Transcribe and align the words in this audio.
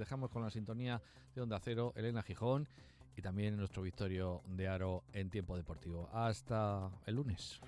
dejamos 0.00 0.30
con 0.30 0.42
la 0.42 0.50
sintonía 0.50 1.00
de 1.34 1.42
Onda 1.42 1.60
Cero, 1.60 1.92
Elena 1.94 2.22
Gijón 2.22 2.66
y 3.16 3.22
también 3.22 3.56
nuestro 3.56 3.82
Victorio 3.82 4.42
de 4.46 4.66
Aro 4.66 5.04
en 5.12 5.30
tiempo 5.30 5.56
deportivo. 5.56 6.08
Hasta 6.12 6.90
el 7.06 7.16
lunes. 7.16 7.60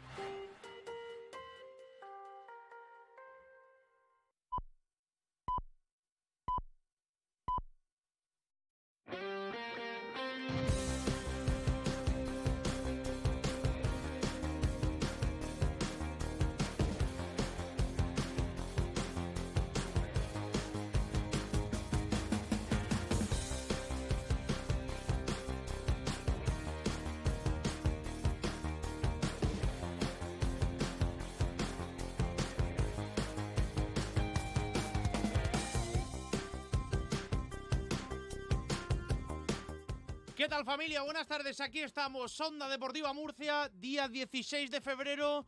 Familia? 40.72 41.02
Buenas 41.02 41.26
tardes, 41.26 41.60
aquí 41.60 41.80
estamos, 41.80 42.32
Sonda 42.32 42.66
Deportiva 42.66 43.12
Murcia, 43.12 43.70
día 43.74 44.08
16 44.08 44.70
de 44.70 44.80
febrero. 44.80 45.46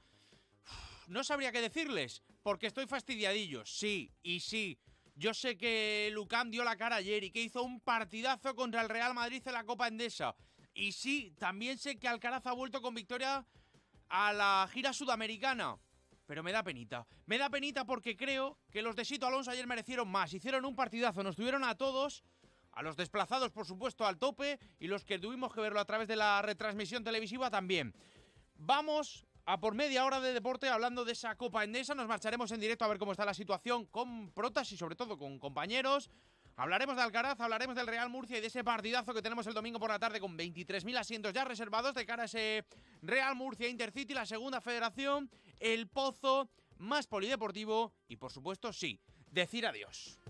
No 1.06 1.24
sabría 1.24 1.50
qué 1.50 1.62
decirles, 1.62 2.22
porque 2.42 2.66
estoy 2.66 2.86
fastidiadillo, 2.86 3.64
sí, 3.64 4.12
y 4.22 4.40
sí. 4.40 4.78
Yo 5.14 5.32
sé 5.32 5.56
que 5.56 6.10
Lucán 6.12 6.50
dio 6.50 6.62
la 6.62 6.76
cara 6.76 6.96
ayer 6.96 7.24
y 7.24 7.30
que 7.30 7.40
hizo 7.40 7.62
un 7.62 7.80
partidazo 7.80 8.54
contra 8.54 8.82
el 8.82 8.90
Real 8.90 9.14
Madrid 9.14 9.42
en 9.46 9.54
la 9.54 9.64
Copa 9.64 9.88
Endesa. 9.88 10.36
Y 10.74 10.92
sí, 10.92 11.34
también 11.38 11.78
sé 11.78 11.98
que 11.98 12.06
Alcaraz 12.06 12.46
ha 12.46 12.52
vuelto 12.52 12.82
con 12.82 12.94
victoria 12.94 13.46
a 14.10 14.32
la 14.34 14.68
gira 14.70 14.92
sudamericana. 14.92 15.78
Pero 16.26 16.42
me 16.42 16.52
da 16.52 16.62
penita. 16.62 17.06
Me 17.24 17.38
da 17.38 17.48
penita 17.48 17.86
porque 17.86 18.14
creo 18.14 18.58
que 18.70 18.82
los 18.82 18.94
de 18.94 19.06
Sito 19.06 19.26
Alonso 19.26 19.50
ayer 19.50 19.66
merecieron 19.66 20.06
más. 20.06 20.34
Hicieron 20.34 20.66
un 20.66 20.76
partidazo, 20.76 21.22
nos 21.22 21.34
tuvieron 21.34 21.64
a 21.64 21.76
todos 21.76 22.24
a 22.74 22.82
los 22.82 22.96
desplazados, 22.96 23.50
por 23.50 23.66
supuesto, 23.66 24.06
al 24.06 24.18
tope 24.18 24.58
y 24.78 24.86
los 24.86 25.04
que 25.04 25.18
tuvimos 25.18 25.52
que 25.52 25.60
verlo 25.60 25.80
a 25.80 25.84
través 25.84 26.08
de 26.08 26.16
la 26.16 26.42
retransmisión 26.42 27.04
televisiva 27.04 27.50
también. 27.50 27.94
Vamos 28.56 29.24
a 29.46 29.60
por 29.60 29.74
media 29.74 30.04
hora 30.04 30.20
de 30.20 30.32
deporte 30.32 30.68
hablando 30.68 31.04
de 31.04 31.12
esa 31.12 31.36
Copa 31.36 31.64
Endesa. 31.64 31.94
Nos 31.94 32.08
marcharemos 32.08 32.50
en 32.52 32.60
directo 32.60 32.84
a 32.84 32.88
ver 32.88 32.98
cómo 32.98 33.12
está 33.12 33.24
la 33.24 33.34
situación 33.34 33.86
con 33.86 34.30
protas 34.32 34.70
y 34.72 34.76
sobre 34.76 34.96
todo 34.96 35.18
con 35.18 35.38
compañeros. 35.38 36.10
Hablaremos 36.56 36.94
de 36.94 37.02
Alcaraz, 37.02 37.40
hablaremos 37.40 37.74
del 37.74 37.88
Real 37.88 38.08
Murcia 38.08 38.38
y 38.38 38.40
de 38.40 38.46
ese 38.46 38.62
partidazo 38.62 39.12
que 39.12 39.22
tenemos 39.22 39.46
el 39.48 39.54
domingo 39.54 39.80
por 39.80 39.90
la 39.90 39.98
tarde 39.98 40.20
con 40.20 40.38
23.000 40.38 40.96
asientos 40.96 41.32
ya 41.32 41.44
reservados 41.44 41.94
de 41.94 42.06
cara 42.06 42.22
a 42.22 42.26
ese 42.26 42.64
Real 43.02 43.34
Murcia 43.34 43.68
Intercity, 43.68 44.14
la 44.14 44.24
segunda 44.24 44.60
federación, 44.60 45.28
el 45.58 45.88
Pozo, 45.88 46.48
más 46.78 47.08
polideportivo 47.08 47.92
y 48.06 48.16
por 48.16 48.30
supuesto 48.30 48.72
sí, 48.72 49.00
decir 49.32 49.66
adiós. 49.66 50.20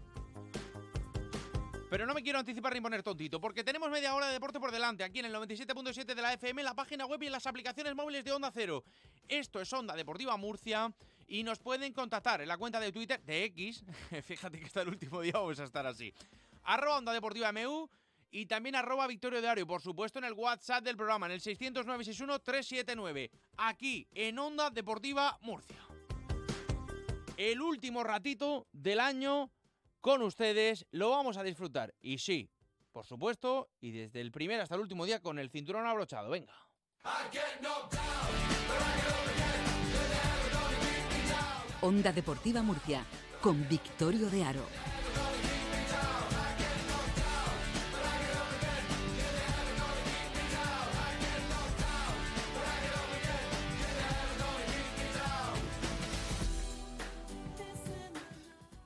Pero 1.94 2.06
no 2.06 2.14
me 2.14 2.24
quiero 2.24 2.40
anticipar 2.40 2.74
ni 2.74 2.80
poner 2.80 3.04
tontito, 3.04 3.40
porque 3.40 3.62
tenemos 3.62 3.88
media 3.88 4.16
hora 4.16 4.26
de 4.26 4.32
deporte 4.32 4.58
por 4.58 4.72
delante, 4.72 5.04
aquí 5.04 5.20
en 5.20 5.26
el 5.26 5.32
97.7 5.32 6.04
de 6.04 6.22
la 6.22 6.32
FM, 6.32 6.60
en 6.60 6.64
la 6.64 6.74
página 6.74 7.06
web 7.06 7.22
y 7.22 7.26
en 7.26 7.32
las 7.32 7.46
aplicaciones 7.46 7.94
móviles 7.94 8.24
de 8.24 8.32
Onda 8.32 8.50
Cero. 8.52 8.82
Esto 9.28 9.60
es 9.60 9.72
Onda 9.72 9.94
Deportiva 9.94 10.36
Murcia 10.36 10.92
y 11.28 11.44
nos 11.44 11.60
pueden 11.60 11.92
contactar 11.92 12.40
en 12.40 12.48
la 12.48 12.58
cuenta 12.58 12.80
de 12.80 12.90
Twitter 12.90 13.22
de 13.22 13.44
X, 13.44 13.84
fíjate 14.24 14.58
que 14.58 14.64
está 14.64 14.82
el 14.82 14.88
último 14.88 15.20
día, 15.20 15.34
vamos 15.34 15.60
a 15.60 15.62
estar 15.62 15.86
así, 15.86 16.12
arroba 16.64 16.98
Onda 16.98 17.12
Deportiva 17.12 17.52
MU 17.52 17.88
y 18.32 18.46
también 18.46 18.74
arroba 18.74 19.06
Victorio 19.06 19.40
Diario, 19.40 19.64
por 19.64 19.80
supuesto 19.80 20.18
en 20.18 20.24
el 20.24 20.32
WhatsApp 20.32 20.82
del 20.82 20.96
programa, 20.96 21.26
en 21.26 21.32
el 21.34 21.40
60961-379, 21.42 23.30
aquí 23.58 24.08
en 24.16 24.36
Onda 24.40 24.68
Deportiva 24.68 25.38
Murcia. 25.42 25.78
El 27.36 27.62
último 27.62 28.02
ratito 28.02 28.66
del 28.72 28.98
año 28.98 29.48
con 30.04 30.20
ustedes, 30.20 30.84
lo 30.90 31.08
vamos 31.08 31.38
a 31.38 31.42
disfrutar. 31.42 31.94
Y 32.02 32.18
sí, 32.18 32.50
por 32.92 33.06
supuesto, 33.06 33.70
y 33.80 33.90
desde 33.90 34.20
el 34.20 34.32
primer 34.32 34.60
hasta 34.60 34.74
el 34.74 34.82
último 34.82 35.06
día 35.06 35.20
con 35.20 35.38
el 35.38 35.48
cinturón 35.48 35.86
abrochado. 35.86 36.28
Venga. 36.28 36.52
Onda 41.80 42.12
Deportiva 42.12 42.62
Murcia, 42.62 43.02
con 43.40 43.66
Victorio 43.66 44.28
de 44.28 44.44
Aro. 44.44 44.66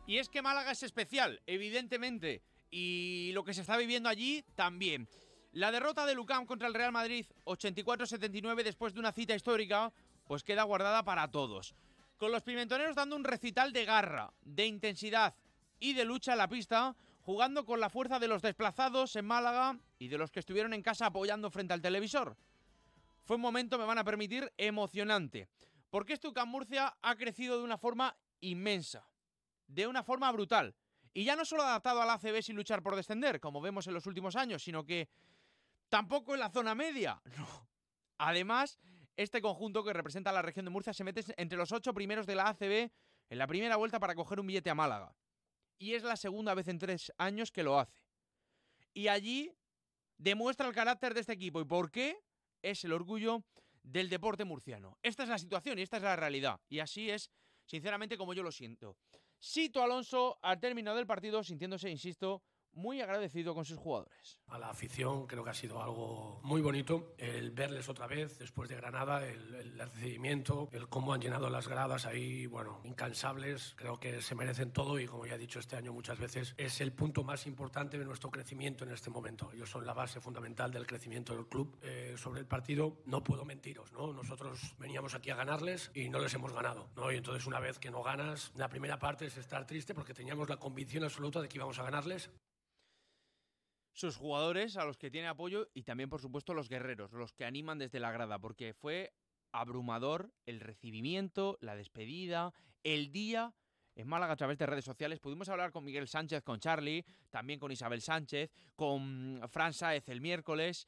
Y 0.09 0.17
es 0.17 0.31
que 0.31 0.41
Málaga 0.41 0.71
es 0.71 0.83
especial, 0.83 1.43
evidentemente, 1.47 2.41
y 2.71 3.31
lo 3.35 3.45
que 3.45 3.53
se 3.53 3.61
está 3.61 3.77
viviendo 3.77 4.09
allí 4.09 4.43
también. 4.55 5.07
La 5.53 5.71
derrota 5.71 6.07
de 6.07 6.15
Lucam 6.15 6.47
contra 6.47 6.67
el 6.67 6.73
Real 6.73 6.93
Madrid 6.93 7.27
84-79 7.45 8.63
después 8.63 8.95
de 8.95 9.01
una 9.01 9.13
cita 9.13 9.35
histórica, 9.35 9.93
pues 10.27 10.43
queda 10.43 10.63
guardada 10.63 11.03
para 11.03 11.31
todos. 11.31 11.75
Con 12.17 12.33
los 12.33 12.43
pimentoneros 12.43 12.97
dando 12.97 13.17
un 13.17 13.25
recital 13.25 13.71
de 13.75 13.85
garra, 13.85 14.33
de 14.41 14.65
intensidad 14.65 15.35
y 15.79 15.93
de 15.93 16.07
lucha 16.07 16.33
en 16.33 16.39
la 16.39 16.49
pista, 16.49 16.97
jugando 17.21 17.67
con 17.67 17.79
la 17.79 17.91
fuerza 17.91 18.19
de 18.19 18.29
los 18.29 18.41
desplazados 18.41 19.15
en 19.15 19.27
Málaga 19.27 19.79
y 19.99 20.09
de 20.09 20.17
los 20.17 20.31
que 20.31 20.41
estuvieron 20.41 20.73
en 20.73 20.81
casa 20.81 21.05
apoyando 21.05 21.51
frente 21.51 21.75
al 21.75 21.83
televisor. 21.83 22.35
Fue 23.25 23.37
un 23.37 23.43
momento, 23.43 23.77
me 23.77 23.85
van 23.85 23.99
a 23.99 24.05
permitir, 24.05 24.51
emocionante, 24.57 25.51
porque 25.91 26.19
UCAM 26.25 26.49
Murcia 26.49 26.97
ha 27.03 27.15
crecido 27.15 27.59
de 27.59 27.65
una 27.65 27.77
forma 27.77 28.17
inmensa 28.41 29.07
de 29.69 29.87
una 29.87 30.03
forma 30.03 30.31
brutal. 30.33 30.75
Y 31.15 31.25
ya 31.25 31.37
no 31.37 31.45
solo 31.45 31.63
adaptado 31.63 32.03
al 32.03 32.11
ACB 32.11 32.43
sin 32.43 32.57
luchar 32.57 32.83
por 32.83 32.97
descender, 32.97 33.41
como 33.41 33.61
vemos 33.61 33.87
en 33.87 33.95
los 33.95 34.07
últimos 34.07 34.37
años, 34.37 34.63
sino 34.63 34.85
que 34.85 35.09
tampoco 35.89 36.35
en 36.35 36.41
la 36.41 36.51
zona 36.51 36.75
media. 36.75 37.21
No. 37.37 37.69
Además, 38.21 38.81
este 39.17 39.41
conjunto 39.41 39.85
que 39.85 39.93
representa 39.93 40.31
a 40.31 40.33
la 40.33 40.43
región 40.43 40.65
de 40.65 40.71
Murcia 40.71 40.93
se 40.93 41.05
mete 41.05 41.23
entre 41.37 41.57
los 41.57 41.71
ocho 41.71 41.95
primeros 41.95 42.27
de 42.27 42.35
la 42.35 42.49
ACB 42.49 42.91
en 43.31 43.39
la 43.39 43.47
primera 43.47 43.77
vuelta 43.77 44.01
para 44.01 44.17
coger 44.17 44.41
un 44.41 44.49
billete 44.49 44.71
a 44.71 44.75
Málaga. 44.75 45.15
Y 45.79 45.95
es 45.95 46.03
la 46.03 46.17
segunda 46.17 46.53
vez 46.55 46.67
en 46.67 46.79
tres 46.79 47.13
años 47.17 47.53
que 47.53 47.63
lo 47.63 47.79
hace. 47.79 48.03
Y 48.95 49.07
allí 49.07 49.53
demuestra 50.17 50.67
el 50.67 50.75
carácter 50.75 51.15
de 51.15 51.21
este 51.21 51.33
equipo 51.33 51.61
y 51.61 51.65
por 51.65 51.93
qué 51.93 52.19
es 52.63 52.83
el 52.83 52.93
orgullo 52.93 53.45
del 53.83 54.09
deporte 54.09 54.45
murciano. 54.45 54.99
Esta 55.03 55.23
es 55.23 55.29
la 55.29 55.39
situación 55.39 55.79
y 55.79 55.83
esta 55.83 55.99
es 55.99 56.03
la 56.03 56.17
realidad. 56.17 56.61
Y 56.69 56.81
así 56.81 57.11
es, 57.11 57.31
sinceramente, 57.67 58.19
como 58.19 58.35
yo 58.35 58.43
lo 58.43 58.51
siento. 58.51 58.97
Sito 59.39 59.83
Alonso 59.83 60.39
al 60.43 60.59
término 60.59 60.95
del 60.95 61.07
partido 61.07 61.43
sintiéndose, 61.43 61.89
insisto, 61.91 62.43
muy 62.79 63.01
agradecido 63.01 63.55
con 63.55 63.65
sus 63.65 63.77
jugadores. 63.77 64.39
A 64.47 64.59
la 64.59 64.71
afición 64.71 65.27
creo 65.27 65.43
que 65.43 65.51
ha 65.51 65.55
sido 65.55 65.83
algo 65.83 66.41
muy 66.45 66.61
bonito 66.61 67.15
el 67.19 67.51
verles 67.51 67.89
otra 67.89 68.07
vez 68.07 68.39
después 68.39 68.69
de 68.69 68.77
Granada, 68.77 69.27
el, 69.27 69.55
el, 69.55 69.79
recibimiento, 69.79 70.69
el 70.73 70.89
cómo 70.89 71.13
han 71.13 71.21
llenado 71.21 71.51
las 71.51 71.67
gradas 71.67 72.07
ahí, 72.07 72.47
bueno, 72.47 72.81
incansables. 72.85 73.75
Creo 73.77 73.99
que 73.99 74.23
se 74.23 74.35
merecen 74.37 74.71
todo 74.71 75.01
y 75.01 75.07
como 75.07 75.27
ya 75.27 75.35
he 75.35 75.39
dicho 75.39 75.59
este 75.59 75.77
año 75.77 75.93
muchas 75.93 76.19
veces, 76.19 76.55
es 76.57 76.81
el 76.81 76.93
punto 76.93 77.25
más 77.25 77.47
importante 77.47 77.99
de 77.99 78.05
nuestro 78.05 78.31
crecimiento 78.31 78.85
en 78.85 78.93
este 78.93 79.11
momento. 79.11 79.51
Ellos 79.53 79.69
son 79.69 79.85
la 79.85 79.93
base 79.93 80.21
fundamental 80.21 80.71
del 80.71 80.87
crecimiento 80.87 81.35
del 81.35 81.47
club. 81.47 81.77
Eh, 81.83 82.15
sobre 82.17 82.41
el 82.41 82.47
partido 82.47 83.03
no 83.07 83.25
puedo 83.25 83.45
mentiros, 83.45 83.93
¿no? 83.93 84.13
Nosotros 84.13 84.77
veníamos 84.79 85.15
aquí 85.15 85.31
a 85.31 85.37
ganarles 85.37 85.91
y 85.95 86.09
no 86.09 86.21
les 86.21 86.33
hemos 86.35 86.53
ganado, 86.53 86.89
¿no? 86.95 87.11
Y 87.11 87.17
entonces 87.17 87.47
una 87.47 87.59
vez 87.59 87.81
que 87.81 87.91
no 87.91 88.05
ganas, 88.05 88.53
la 88.55 88.69
primera 88.69 89.01
parte 89.01 89.27
es 89.27 89.37
estar 89.37 89.67
triste 89.67 89.95
porque 89.95 90.15
teníamos 90.15 90.49
la 90.49 90.59
convicción 90.59 91.03
absoluta 91.03 91.41
de 91.41 91.49
que 91.49 91.59
íbamos 91.59 91.79
a 91.81 91.83
ganarles 91.83 92.31
sus 93.99 94.17
jugadores 94.17 94.77
a 94.77 94.85
los 94.85 94.97
que 94.97 95.11
tiene 95.11 95.27
apoyo 95.27 95.69
y 95.75 95.83
también, 95.83 96.09
por 96.09 96.21
supuesto, 96.21 96.55
los 96.55 96.69
guerreros, 96.69 97.13
los 97.13 97.33
que 97.33 97.45
animan 97.45 97.79
desde 97.79 97.99
la 97.99 98.13
grada, 98.13 98.39
porque 98.39 98.73
fue 98.73 99.13
abrumador 99.51 100.33
el 100.47 100.61
recibimiento, 100.61 101.59
la 101.61 101.75
despedida, 101.75 102.53
el 102.85 103.11
día 103.11 103.57
en 103.97 104.07
Málaga 104.07 104.35
a 104.35 104.37
través 104.37 104.57
de 104.57 104.67
redes 104.67 104.85
sociales. 104.85 105.19
Pudimos 105.19 105.49
hablar 105.49 105.73
con 105.73 105.85
Miguel 105.85 106.07
Sánchez, 106.07 106.45
con 106.45 106.61
Charlie, 106.61 107.05
también 107.31 107.59
con 107.59 107.73
Isabel 107.73 108.01
Sánchez, 108.01 108.53
con 108.77 109.41
Fran 109.49 109.73
Saez 109.73 110.09
el 110.09 110.21
miércoles. 110.21 110.87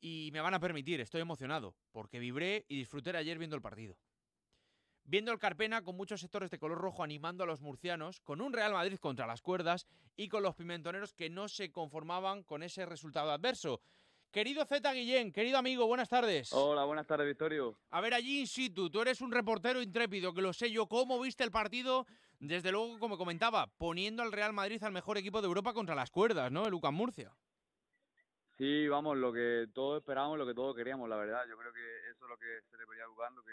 Y 0.00 0.30
me 0.32 0.40
van 0.40 0.54
a 0.54 0.60
permitir, 0.60 1.02
estoy 1.02 1.20
emocionado, 1.20 1.74
porque 1.92 2.18
vibré 2.18 2.64
y 2.66 2.76
disfruté 2.76 3.14
ayer 3.14 3.36
viendo 3.36 3.56
el 3.56 3.62
partido 3.62 3.98
viendo 5.08 5.32
el 5.32 5.38
Carpena 5.38 5.82
con 5.82 5.96
muchos 5.96 6.20
sectores 6.20 6.50
de 6.50 6.58
color 6.58 6.78
rojo 6.78 7.02
animando 7.02 7.42
a 7.42 7.46
los 7.46 7.62
murcianos, 7.62 8.20
con 8.20 8.42
un 8.42 8.52
Real 8.52 8.74
Madrid 8.74 8.98
contra 8.98 9.26
las 9.26 9.40
cuerdas 9.40 9.86
y 10.16 10.28
con 10.28 10.42
los 10.42 10.54
pimentoneros 10.54 11.14
que 11.14 11.30
no 11.30 11.48
se 11.48 11.72
conformaban 11.72 12.42
con 12.42 12.62
ese 12.62 12.84
resultado 12.84 13.32
adverso. 13.32 13.80
Querido 14.30 14.66
Z 14.66 14.92
Guillén, 14.92 15.32
querido 15.32 15.56
amigo, 15.56 15.86
buenas 15.86 16.10
tardes. 16.10 16.52
Hola, 16.52 16.84
buenas 16.84 17.06
tardes, 17.06 17.26
Victorio. 17.26 17.78
A 17.88 18.02
ver, 18.02 18.12
allí 18.12 18.40
in 18.40 18.46
situ, 18.46 18.90
tú 18.90 19.00
eres 19.00 19.22
un 19.22 19.32
reportero 19.32 19.80
intrépido, 19.80 20.34
que 20.34 20.42
lo 20.42 20.52
sé 20.52 20.70
yo. 20.70 20.86
¿Cómo 20.86 21.18
viste 21.18 21.42
el 21.42 21.50
partido 21.50 22.06
desde 22.38 22.70
luego, 22.70 22.98
como 22.98 23.16
comentaba, 23.16 23.66
poniendo 23.78 24.22
al 24.22 24.30
Real 24.30 24.52
Madrid 24.52 24.84
al 24.84 24.92
mejor 24.92 25.16
equipo 25.16 25.40
de 25.40 25.46
Europa 25.46 25.72
contra 25.72 25.94
las 25.94 26.10
cuerdas, 26.10 26.52
¿no? 26.52 26.66
El 26.66 26.74
UCAM 26.74 26.94
Murcia. 26.94 27.34
Sí, 28.58 28.86
vamos, 28.88 29.16
lo 29.16 29.32
que 29.32 29.68
todos 29.72 30.00
esperábamos, 30.00 30.36
lo 30.36 30.46
que 30.46 30.54
todos 30.54 30.76
queríamos, 30.76 31.08
la 31.08 31.16
verdad. 31.16 31.44
Yo 31.48 31.56
creo 31.56 31.72
que 31.72 32.10
eso 32.10 32.24
es 32.26 32.28
lo 32.28 32.36
que 32.36 32.60
se 32.70 32.76
le 32.76 32.86
pedía 32.86 33.04
a 33.04 33.08
UCAM, 33.08 33.34
lo 33.34 33.42
que, 33.42 33.52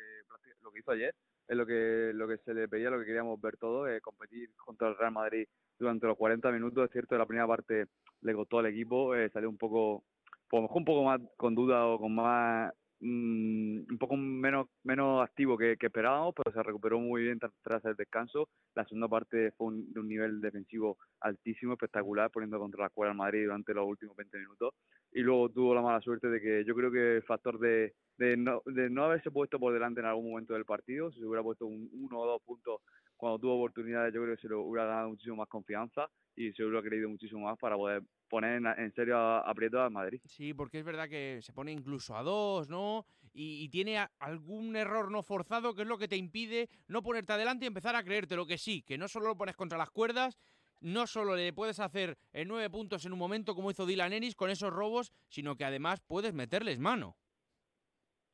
lo 0.61 0.71
que 0.73 0.79
hizo 0.79 0.91
ayer, 0.91 1.15
es 1.47 1.55
lo 1.55 1.65
que, 1.65 2.11
lo 2.13 2.27
que 2.27 2.37
se 2.37 2.53
le 2.53 2.67
pedía, 2.67 2.89
lo 2.89 2.99
que 2.99 3.05
queríamos 3.05 3.39
ver 3.39 3.57
todos, 3.57 3.89
es 3.89 4.01
competir 4.01 4.49
contra 4.55 4.87
el 4.87 4.97
Real 4.97 5.11
Madrid 5.11 5.47
durante 5.77 6.07
los 6.07 6.17
40 6.17 6.51
minutos. 6.51 6.85
Es 6.85 6.91
cierto, 6.91 7.17
la 7.17 7.25
primera 7.25 7.47
parte 7.47 7.87
le 8.21 8.33
costó 8.33 8.59
al 8.59 8.67
equipo, 8.67 9.15
eh, 9.15 9.29
salió 9.29 9.49
un 9.49 9.57
poco, 9.57 10.03
pues 10.49 10.63
un 10.73 10.85
poco 10.85 11.03
más 11.03 11.21
con 11.37 11.55
duda 11.55 11.85
o 11.85 11.99
con 11.99 12.15
más 12.15 12.73
un 13.01 13.97
poco 13.99 14.15
menos 14.15 14.67
menos 14.83 15.23
activo 15.23 15.57
que, 15.57 15.77
esperábamos, 15.79 16.33
pero 16.35 16.53
se 16.53 16.63
recuperó 16.63 16.99
muy 16.99 17.23
bien 17.23 17.39
tras 17.61 17.83
el 17.85 17.95
descanso. 17.95 18.49
La 18.73 18.85
segunda 18.85 19.07
parte 19.07 19.51
fue 19.51 19.73
de 19.75 19.99
un 19.99 20.07
nivel 20.07 20.41
defensivo 20.41 20.97
altísimo, 21.21 21.73
espectacular, 21.73 22.31
poniendo 22.31 22.59
contra 22.59 22.81
la 22.81 22.87
escuela 22.87 23.11
al 23.11 23.17
Madrid 23.17 23.45
durante 23.45 23.73
los 23.73 23.85
últimos 23.85 24.15
20 24.15 24.37
minutos. 24.39 24.73
Y 25.11 25.21
luego 25.21 25.49
tuvo 25.49 25.75
la 25.75 25.81
mala 25.81 26.01
suerte 26.01 26.29
de 26.29 26.41
que 26.41 26.65
yo 26.65 26.75
creo 26.75 26.91
que 26.91 27.17
el 27.17 27.23
factor 27.23 27.59
de, 27.59 27.93
de, 28.17 28.37
no, 28.37 28.61
de 28.65 28.89
no 28.89 29.05
haberse 29.05 29.31
puesto 29.31 29.59
por 29.59 29.73
delante 29.73 29.99
en 30.01 30.07
algún 30.07 30.29
momento 30.29 30.53
del 30.53 30.65
partido, 30.65 31.11
si 31.11 31.19
se 31.19 31.25
hubiera 31.25 31.43
puesto 31.43 31.65
un, 31.65 31.89
uno 31.93 32.19
o 32.19 32.27
dos 32.27 32.41
puntos 32.43 32.81
cuando 33.17 33.39
tuvo 33.39 33.55
oportunidades, 33.55 34.13
yo 34.13 34.21
creo 34.21 34.35
que 34.35 34.41
se 34.41 34.47
lo 34.47 34.61
hubiera 34.61 34.87
ganado 34.87 35.09
muchísimo 35.09 35.37
más 35.37 35.47
confianza 35.47 36.09
y 36.35 36.51
se 36.53 36.63
hubiera 36.63 36.81
creído 36.81 37.09
muchísimo 37.09 37.41
más 37.41 37.57
para 37.57 37.75
poder 37.75 38.03
poner 38.27 38.61
en, 38.77 38.93
serio 38.93 39.17
aprieto 39.17 39.81
a 39.81 39.89
Madrid. 39.89 40.19
Sí, 40.25 40.53
porque 40.53 40.79
es 40.79 40.85
verdad 40.85 41.07
que 41.07 41.39
se 41.41 41.53
pone 41.53 41.71
incluso 41.71 42.15
a 42.15 42.23
dos, 42.23 42.69
¿no? 42.69 43.05
Y, 43.33 43.67
tiene 43.69 43.99
algún 44.19 44.75
error 44.75 45.11
no 45.11 45.21
forzado 45.21 45.73
que 45.75 45.81
es 45.81 45.87
lo 45.87 45.97
que 45.97 46.07
te 46.07 46.15
impide 46.15 46.69
no 46.87 47.03
ponerte 47.03 47.33
adelante 47.33 47.65
y 47.65 47.67
empezar 47.67 47.95
a 47.95 48.03
creerte 48.03 48.35
lo 48.35 48.45
que 48.45 48.57
sí, 48.57 48.81
que 48.81 48.97
no 48.97 49.07
solo 49.07 49.27
lo 49.27 49.37
pones 49.37 49.55
contra 49.55 49.77
las 49.77 49.89
cuerdas, 49.89 50.37
no 50.79 51.05
solo 51.07 51.35
le 51.35 51.51
puedes 51.51 51.79
hacer 51.79 52.17
en 52.31 52.47
nueve 52.47 52.69
puntos 52.69 53.05
en 53.05 53.13
un 53.13 53.19
momento 53.19 53.53
como 53.55 53.71
hizo 53.71 53.85
Dylan 53.85 54.13
Ennis 54.13 54.35
con 54.35 54.49
esos 54.49 54.71
robos, 54.71 55.11
sino 55.27 55.55
que 55.57 55.65
además 55.65 56.01
puedes 56.01 56.33
meterles 56.33 56.79
mano. 56.79 57.17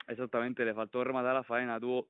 Exactamente, 0.07 0.65
le 0.65 0.73
faltó 0.73 1.03
rematar 1.03 1.33
la 1.33 1.43
faena, 1.43 1.79
tuvo 1.79 2.09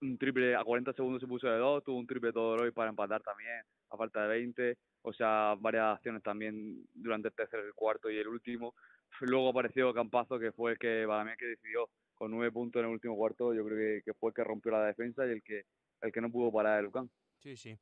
un 0.00 0.18
triple 0.18 0.54
a 0.54 0.64
40 0.64 0.92
segundos 0.92 1.20
se 1.20 1.26
puso 1.26 1.48
de 1.48 1.58
dos, 1.58 1.84
tuvo 1.84 1.98
un 1.98 2.06
triple 2.06 2.32
todo 2.32 2.62
hoy 2.62 2.70
para 2.70 2.90
empatar 2.90 3.22
también 3.22 3.62
a 3.90 3.96
falta 3.96 4.22
de 4.22 4.28
20 4.28 4.78
o 5.02 5.12
sea, 5.12 5.54
varias 5.58 5.96
acciones 5.96 6.22
también 6.22 6.86
durante 6.94 7.28
el 7.28 7.34
tercer, 7.34 7.60
el 7.60 7.74
cuarto 7.74 8.10
y 8.10 8.18
el 8.18 8.28
último. 8.28 8.74
Luego 9.20 9.48
apareció 9.48 9.94
Campazo, 9.94 10.38
que 10.38 10.52
fue 10.52 10.72
el 10.72 10.78
que 10.78 11.04
para 11.06 11.36
que 11.36 11.46
decidió 11.46 11.88
con 12.14 12.30
nueve 12.30 12.52
puntos 12.52 12.80
en 12.80 12.86
el 12.86 12.92
último 12.92 13.16
cuarto, 13.16 13.54
yo 13.54 13.64
creo 13.64 14.02
que, 14.04 14.14
fue 14.14 14.30
el 14.30 14.34
que 14.34 14.44
rompió 14.44 14.72
la 14.72 14.84
defensa 14.84 15.24
y 15.26 15.30
el 15.30 15.42
que 15.42 15.64
el 16.00 16.12
que 16.12 16.20
no 16.20 16.30
pudo 16.30 16.52
parar 16.52 16.78
el 16.78 16.86
Lucán. 16.86 17.10
Sí, 17.38 17.56
sí. 17.56 17.76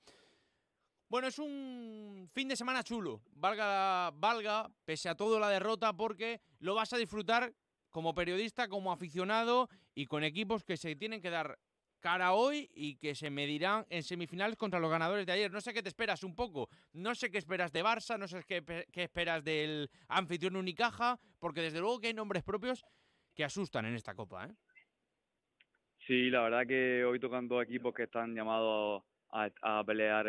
Bueno, 1.09 1.29
es 1.29 1.39
un 1.39 2.29
fin 2.33 2.49
de 2.49 2.57
semana 2.57 2.83
chulo, 2.83 3.23
valga, 3.33 4.11
valga, 4.13 4.71
pese 4.85 5.09
a 5.09 5.15
todo 5.15 5.39
la 5.39 5.51
derrota, 5.51 5.93
porque 5.93 6.41
lo 6.61 6.75
vas 6.75 6.93
a 6.93 6.97
disfrutar 6.97 7.53
como 7.91 8.15
periodista, 8.15 8.69
como 8.69 8.93
aficionado 8.93 9.69
y 9.95 10.07
con 10.07 10.25
equipos 10.25 10.65
que 10.65 10.77
se 10.77 10.97
tienen 10.97 11.21
que 11.21 11.31
dar 11.31 11.59
cara 12.01 12.33
hoy 12.33 12.71
y 12.75 12.97
que 12.97 13.15
se 13.15 13.31
medirán 13.31 13.87
en 13.91 14.03
semifinales 14.03 14.57
contra 14.57 14.81
los 14.81 14.91
ganadores 14.91 15.27
de 15.27 15.33
ayer. 15.33 15.51
No 15.51 15.61
sé 15.61 15.73
qué 15.73 15.83
te 15.83 15.89
esperas 15.89 16.23
un 16.25 16.35
poco, 16.35 16.69
no 16.93 17.15
sé 17.15 17.31
qué 17.31 17.39
esperas 17.39 17.73
de 17.73 17.83
Barça, 17.83 18.19
no 18.19 18.29
sé 18.29 18.43
qué, 18.47 18.63
esperas 18.95 19.43
del 19.45 19.91
anfitrión 20.09 20.57
Unicaja, 20.57 21.19
porque 21.39 21.63
desde 21.63 21.81
luego 21.81 22.01
que 22.01 22.09
hay 22.09 22.15
nombres 22.15 22.43
propios 22.43 22.85
que 23.35 23.45
asustan 23.45 23.87
en 23.87 23.95
esta 23.95 24.15
copa. 24.15 24.47
¿eh? 24.47 24.55
Sí, 26.07 26.31
la 26.31 26.43
verdad 26.43 26.67
que 26.67 27.05
hoy 27.05 27.19
tocando 27.19 27.61
equipos 27.61 27.95
que 27.95 28.05
están 28.05 28.35
llamados 28.35 29.03
a, 29.31 29.85
pelear 29.85 30.25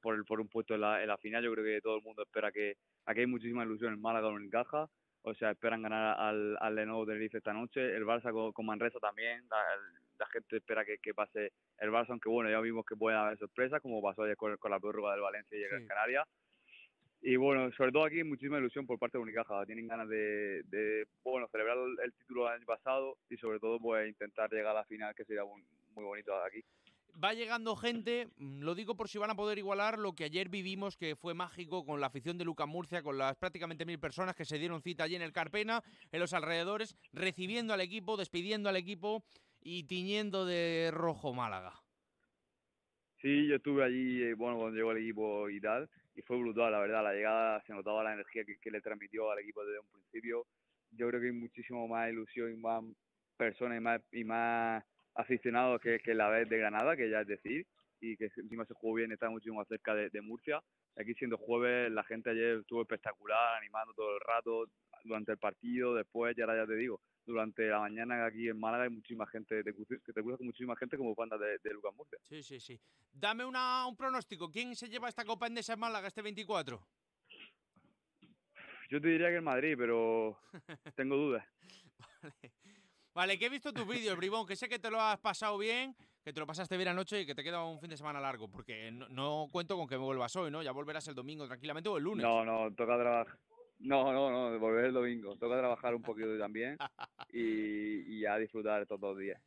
por, 0.00 0.14
el, 0.14 0.24
por 0.24 0.40
un 0.40 0.48
puesto 0.48 0.74
en 0.74 0.80
la, 0.80 1.18
final, 1.18 1.44
yo 1.44 1.52
creo 1.52 1.64
que 1.64 1.80
todo 1.80 1.96
el 1.96 2.02
mundo 2.02 2.22
espera 2.22 2.52
que 2.52 2.76
aquí 3.04 3.20
hay 3.20 3.26
muchísima 3.26 3.64
ilusión 3.64 3.92
en 3.92 4.00
Málaga 4.00 4.28
o 4.28 4.30
en 4.30 4.36
Unicaja. 4.36 4.88
O 5.22 5.34
sea, 5.34 5.50
esperan 5.50 5.82
ganar 5.82 6.18
al, 6.18 6.56
al 6.60 6.74
Lenovo 6.74 7.04
Tenerife 7.04 7.38
esta 7.38 7.52
noche. 7.52 7.80
El 7.80 8.06
Barça 8.06 8.32
con, 8.52 8.64
Manresa 8.64 8.98
también 9.00 9.44
la 9.50 9.58
gente 10.26 10.56
espera 10.56 10.84
que, 10.84 11.14
pase 11.14 11.52
el 11.78 11.90
Barça, 11.90 12.10
aunque 12.10 12.28
bueno, 12.28 12.50
ya 12.50 12.60
vimos 12.60 12.84
que 12.84 12.96
puede 12.96 13.16
haber 13.16 13.38
sorpresas, 13.38 13.80
como 13.80 14.02
pasó 14.02 14.22
ayer 14.22 14.36
con, 14.36 14.56
la 14.70 14.80
prórroga 14.80 15.12
del 15.12 15.20
Valencia 15.20 15.58
y 15.58 15.62
el 15.62 15.86
Canarias. 15.86 16.26
Y 17.20 17.36
bueno, 17.36 17.70
sobre 17.72 17.90
todo 17.90 18.04
aquí 18.04 18.22
muchísima 18.22 18.58
ilusión 18.58 18.86
por 18.86 18.98
parte 18.98 19.18
de 19.18 19.22
Unicaja. 19.22 19.66
Tienen 19.66 19.88
ganas 19.88 20.08
de, 20.08 21.06
bueno, 21.24 21.48
celebrar 21.50 21.76
el, 22.04 22.12
título 22.12 22.44
del 22.44 22.54
año 22.54 22.66
pasado 22.66 23.18
y 23.28 23.36
sobre 23.36 23.58
todo 23.58 23.80
pues 23.80 24.08
intentar 24.08 24.50
llegar 24.50 24.76
a 24.76 24.80
la 24.80 24.84
final, 24.84 25.14
que 25.14 25.24
sería 25.24 25.44
muy, 25.44 25.62
muy 25.94 26.04
bonito 26.04 26.32
aquí. 26.44 26.62
Va 27.22 27.34
llegando 27.34 27.74
gente, 27.74 28.28
mm, 28.36 28.60
lo 28.60 28.76
digo 28.76 28.94
por 28.94 29.08
si 29.08 29.18
van 29.18 29.30
a 29.30 29.34
poder 29.34 29.58
igualar 29.58 29.98
lo 29.98 30.12
que 30.12 30.24
ayer 30.24 30.48
vivimos, 30.48 30.96
que 30.96 31.16
fue 31.16 31.34
mágico 31.34 31.84
con 31.84 32.00
la 32.00 32.06
afición 32.06 32.38
de 32.38 32.44
Lucas 32.44 32.68
Murcia, 32.68 33.02
con 33.02 33.18
las 33.18 33.36
prácticamente 33.36 33.84
mil 33.84 33.98
personas 33.98 34.36
que 34.36 34.44
se 34.44 34.56
dieron 34.56 34.82
cita 34.82 35.02
allí 35.02 35.16
en 35.16 35.22
el 35.22 35.32
Carpena, 35.32 35.82
en 36.12 36.20
los 36.20 36.32
alrededores, 36.32 36.96
recibiendo 37.12 37.74
al 37.74 37.80
equipo, 37.80 38.16
despidiendo 38.16 38.68
al 38.68 38.76
equipo 38.76 39.24
y 39.60 39.84
tiñendo 39.84 40.46
de 40.46 40.90
rojo 40.92 41.34
Málaga. 41.34 41.72
Sí, 43.20 43.48
yo 43.48 43.56
estuve 43.56 43.84
allí, 43.84 44.22
eh, 44.22 44.34
bueno, 44.34 44.58
cuando 44.58 44.76
llegó 44.76 44.92
el 44.92 44.98
equipo 44.98 45.48
y 45.48 45.60
tal, 45.60 45.88
y 46.14 46.22
fue 46.22 46.36
brutal, 46.38 46.70
la 46.70 46.78
verdad, 46.78 47.02
la 47.02 47.12
llegada 47.12 47.62
se 47.66 47.72
notaba 47.72 48.04
la 48.04 48.14
energía 48.14 48.44
que, 48.44 48.70
le 48.70 48.80
transmitió 48.80 49.30
al 49.30 49.40
equipo 49.40 49.64
desde 49.64 49.80
un 49.80 49.88
principio. 49.88 50.46
Yo 50.92 51.08
creo 51.08 51.20
que 51.20 51.26
hay 51.26 51.32
muchísimo 51.32 51.88
más 51.88 52.10
ilusión 52.10 52.52
y 52.52 52.56
más 52.56 52.84
personas 53.36 53.78
y 53.78 53.80
más, 53.80 54.00
y 54.12 54.24
más 54.24 54.84
aficionados 55.14 55.80
que, 55.80 55.98
que 55.98 56.14
la 56.14 56.28
vez 56.28 56.48
de 56.48 56.58
Granada, 56.58 56.96
que 56.96 57.10
ya 57.10 57.22
es 57.22 57.26
decir, 57.26 57.66
y 58.00 58.16
que 58.16 58.30
encima 58.36 58.64
se 58.66 58.74
jugó 58.74 58.94
bien, 58.94 59.10
está 59.10 59.28
muchísimo 59.28 59.58
más 59.58 59.68
cerca 59.68 59.94
de, 59.94 60.10
de 60.10 60.20
Murcia. 60.20 60.62
Aquí 60.96 61.14
siendo 61.14 61.36
jueves, 61.38 61.90
la 61.90 62.04
gente 62.04 62.30
ayer 62.30 62.58
estuvo 62.58 62.82
espectacular, 62.82 63.56
animando 63.58 63.94
todo 63.94 64.14
el 64.14 64.20
rato, 64.20 64.66
durante 65.04 65.32
el 65.32 65.38
partido, 65.38 65.94
después, 65.94 66.36
y 66.36 66.40
ahora 66.40 66.56
ya 66.56 66.66
te 66.66 66.76
digo, 66.76 67.00
durante 67.28 67.68
la 67.68 67.80
mañana 67.80 68.26
aquí 68.26 68.48
en 68.48 68.58
Málaga 68.58 68.84
hay 68.84 68.90
muchísima 68.90 69.26
gente, 69.26 69.62
que 69.62 69.72
te 70.12 70.22
cruza 70.22 70.38
con 70.38 70.46
muchísima 70.46 70.74
gente 70.76 70.96
como 70.96 71.14
banda 71.14 71.36
de, 71.36 71.58
de 71.58 71.74
Lucas 71.74 71.94
Murcia. 71.94 72.18
Sí, 72.22 72.42
sí, 72.42 72.58
sí. 72.58 72.80
Dame 73.12 73.44
una, 73.44 73.86
un 73.86 73.96
pronóstico. 73.96 74.50
¿Quién 74.50 74.74
se 74.74 74.88
lleva 74.88 75.08
esta 75.08 75.24
Copa 75.24 75.46
Endesa 75.46 75.74
en 75.74 75.80
Málaga 75.80 76.08
este 76.08 76.22
24? 76.22 76.80
Yo 78.90 79.00
te 79.00 79.08
diría 79.08 79.28
que 79.28 79.36
el 79.36 79.42
Madrid, 79.42 79.74
pero 79.76 80.38
tengo 80.96 81.16
dudas. 81.16 81.46
vale. 82.22 82.52
vale, 83.14 83.38
que 83.38 83.46
he 83.46 83.50
visto 83.50 83.72
tus 83.72 83.86
vídeos, 83.86 84.16
Bribón, 84.16 84.46
que 84.46 84.56
sé 84.56 84.68
que 84.68 84.78
te 84.78 84.90
lo 84.90 84.98
has 84.98 85.20
pasado 85.20 85.58
bien, 85.58 85.94
que 86.24 86.32
te 86.32 86.40
lo 86.40 86.46
pasaste 86.46 86.78
bien 86.78 86.88
anoche 86.88 87.20
y 87.20 87.26
que 87.26 87.34
te 87.34 87.44
queda 87.44 87.62
un 87.62 87.78
fin 87.78 87.90
de 87.90 87.98
semana 87.98 88.20
largo, 88.20 88.50
porque 88.50 88.90
no, 88.90 89.06
no 89.10 89.48
cuento 89.52 89.76
con 89.76 89.86
que 89.86 89.98
me 89.98 90.04
vuelvas 90.04 90.34
hoy, 90.36 90.50
¿no? 90.50 90.62
Ya 90.62 90.72
volverás 90.72 91.06
el 91.08 91.14
domingo 91.14 91.46
tranquilamente 91.46 91.90
o 91.90 91.98
el 91.98 92.04
lunes. 92.04 92.24
No, 92.24 92.42
no, 92.42 92.74
toca 92.74 92.98
trabajar 92.98 93.38
no, 93.78 94.12
no, 94.12 94.30
no, 94.30 94.58
volver 94.58 94.86
el 94.86 94.92
domingo. 94.92 95.36
Toca 95.36 95.58
trabajar 95.58 95.94
un 95.94 96.02
poquito 96.02 96.38
también 96.38 96.76
y, 97.32 98.20
ya 98.20 98.36
disfrutar 98.36 98.82
estos 98.82 99.00
dos 99.00 99.18
días. 99.18 99.40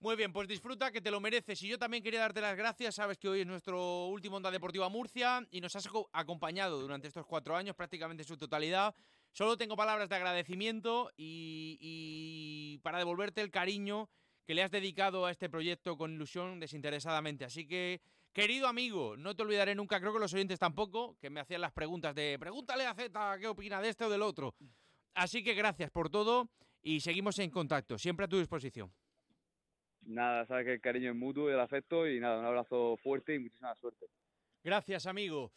Muy 0.00 0.14
bien, 0.14 0.32
pues 0.32 0.46
disfruta, 0.46 0.92
que 0.92 1.00
te 1.00 1.10
lo 1.10 1.20
mereces. 1.20 1.60
Y 1.62 1.68
yo 1.68 1.78
también 1.78 2.02
quería 2.02 2.20
darte 2.20 2.40
las 2.40 2.56
gracias. 2.56 2.94
Sabes 2.94 3.18
que 3.18 3.28
hoy 3.28 3.40
es 3.40 3.46
nuestro 3.46 4.06
último 4.06 4.36
Onda 4.36 4.50
Deportiva 4.50 4.88
Murcia 4.88 5.44
y 5.50 5.60
nos 5.60 5.74
has 5.74 5.88
acompañado 6.12 6.80
durante 6.80 7.08
estos 7.08 7.26
cuatro 7.26 7.56
años, 7.56 7.74
prácticamente 7.74 8.22
en 8.22 8.28
su 8.28 8.36
totalidad. 8.36 8.94
Solo 9.32 9.56
tengo 9.56 9.76
palabras 9.76 10.08
de 10.08 10.16
agradecimiento 10.16 11.10
y 11.16 12.78
para 12.82 12.98
devolverte 12.98 13.40
el 13.40 13.50
cariño 13.50 14.08
que 14.48 14.54
le 14.54 14.62
has 14.62 14.70
dedicado 14.70 15.26
a 15.26 15.30
este 15.30 15.50
proyecto 15.50 15.98
con 15.98 16.14
ilusión 16.14 16.58
desinteresadamente. 16.58 17.44
Así 17.44 17.66
que 17.66 18.00
Querido 18.38 18.68
amigo, 18.68 19.16
no 19.16 19.34
te 19.34 19.42
olvidaré 19.42 19.74
nunca, 19.74 19.98
creo 19.98 20.12
que 20.12 20.20
los 20.20 20.32
oyentes 20.32 20.60
tampoco, 20.60 21.18
que 21.18 21.28
me 21.28 21.40
hacían 21.40 21.60
las 21.60 21.72
preguntas 21.72 22.14
de 22.14 22.36
pregúntale 22.38 22.86
a 22.86 22.94
Z 22.94 23.38
qué 23.40 23.48
opina 23.48 23.82
de 23.82 23.88
este 23.88 24.04
o 24.04 24.08
del 24.08 24.22
otro. 24.22 24.54
Así 25.14 25.42
que 25.42 25.54
gracias 25.54 25.90
por 25.90 26.08
todo 26.08 26.48
y 26.80 27.00
seguimos 27.00 27.36
en 27.40 27.50
contacto, 27.50 27.98
siempre 27.98 28.26
a 28.26 28.28
tu 28.28 28.38
disposición. 28.38 28.94
Nada, 30.02 30.46
sabes 30.46 30.66
que 30.66 30.74
el 30.74 30.80
cariño 30.80 31.10
es 31.10 31.16
mutuo 31.16 31.50
y 31.50 31.52
el 31.52 31.58
afecto 31.58 32.06
y 32.06 32.20
nada, 32.20 32.38
un 32.38 32.44
abrazo 32.44 32.96
fuerte 33.02 33.34
y 33.34 33.40
muchísima 33.40 33.74
suerte. 33.74 34.06
Gracias, 34.62 35.06
amigo. 35.06 35.50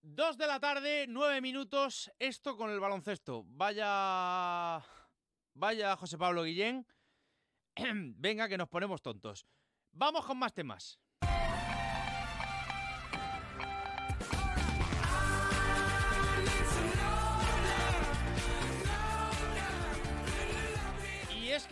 Dos 0.00 0.38
de 0.38 0.46
la 0.46 0.58
tarde, 0.58 1.04
nueve 1.06 1.42
minutos, 1.42 2.10
esto 2.18 2.56
con 2.56 2.70
el 2.70 2.80
baloncesto. 2.80 3.44
Vaya, 3.46 4.82
vaya 5.52 5.96
José 5.96 6.16
Pablo 6.16 6.44
Guillén. 6.44 6.86
Venga, 8.16 8.48
que 8.48 8.56
nos 8.56 8.70
ponemos 8.70 9.02
tontos. 9.02 9.44
Vamos 9.92 10.24
con 10.24 10.38
más 10.38 10.54
temas. 10.54 10.98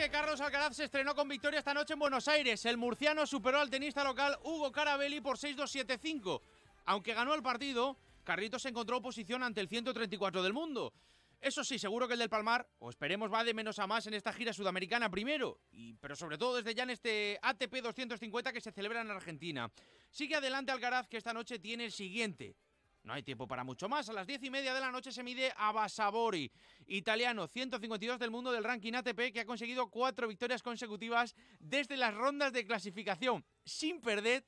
Que 0.01 0.09
Carlos 0.09 0.41
Alcaraz 0.41 0.75
se 0.75 0.85
estrenó 0.85 1.15
con 1.15 1.29
victoria 1.29 1.59
esta 1.59 1.75
noche 1.75 1.93
en 1.93 1.99
Buenos 1.99 2.27
Aires. 2.27 2.65
El 2.65 2.79
murciano 2.79 3.27
superó 3.27 3.61
al 3.61 3.69
tenista 3.69 4.03
local 4.03 4.39
Hugo 4.45 4.73
Carabelli 4.73 5.21
por 5.21 5.37
6-2-7-5. 5.37 6.41
Aunque 6.87 7.13
ganó 7.13 7.35
el 7.35 7.43
partido, 7.43 7.99
Carritos 8.25 8.65
encontró 8.65 8.97
oposición 8.97 9.43
ante 9.43 9.61
el 9.61 9.69
134 9.69 10.43
del 10.43 10.55
mundo. 10.55 10.95
Eso 11.39 11.63
sí, 11.65 11.79
seguro 11.79 12.09
que 12.09 12.15
el 12.15 12.19
del 12.19 12.31
Palmar, 12.31 12.67
o 12.79 12.89
esperemos, 12.89 13.31
va 13.31 13.45
de 13.45 13.53
menos 13.53 13.79
a 13.79 13.87
más 13.87 14.07
en 14.07 14.15
esta 14.15 14.33
gira 14.33 14.55
sudamericana 14.55 15.11
primero, 15.11 15.61
y, 15.71 15.93
pero 15.93 16.17
sobre 16.17 16.39
todo 16.39 16.57
desde 16.57 16.75
ya 16.75 16.85
en 16.85 16.91
este 16.91 17.39
ATP 17.43 17.83
250 17.83 18.55
que 18.55 18.63
se 18.63 18.73
celebra 18.73 19.03
en 19.03 19.11
Argentina. 19.11 19.71
Sigue 20.11 20.37
adelante 20.37 20.73
Alcaraz, 20.73 21.09
que 21.09 21.19
esta 21.19 21.35
noche 21.35 21.59
tiene 21.59 21.85
el 21.85 21.93
siguiente. 21.93 22.57
No 23.03 23.15
hay 23.15 23.23
tiempo 23.23 23.47
para 23.47 23.65
mucho 23.65 23.89
más. 23.89 24.09
A 24.09 24.13
las 24.13 24.27
diez 24.27 24.43
y 24.43 24.51
media 24.51 24.75
de 24.75 24.81
la 24.81 24.91
noche 24.91 25.11
se 25.11 25.23
mide 25.23 25.53
a 25.57 25.73
Basabori, 25.73 26.51
italiano, 26.87 27.47
152 27.47 28.19
del 28.19 28.31
mundo 28.31 28.53
del 28.53 28.65
ranking 28.65 28.93
ATP, 28.95 29.33
que 29.33 29.41
ha 29.41 29.47
conseguido 29.47 29.89
cuatro 29.91 30.29
victorias 30.29 30.63
consecutivas 30.63 31.35
desde 31.59 31.97
las 31.97 32.15
rondas 32.15 32.53
de 32.53 32.67
clasificación, 32.67 33.45
sin 33.65 34.01
perder 34.01 34.45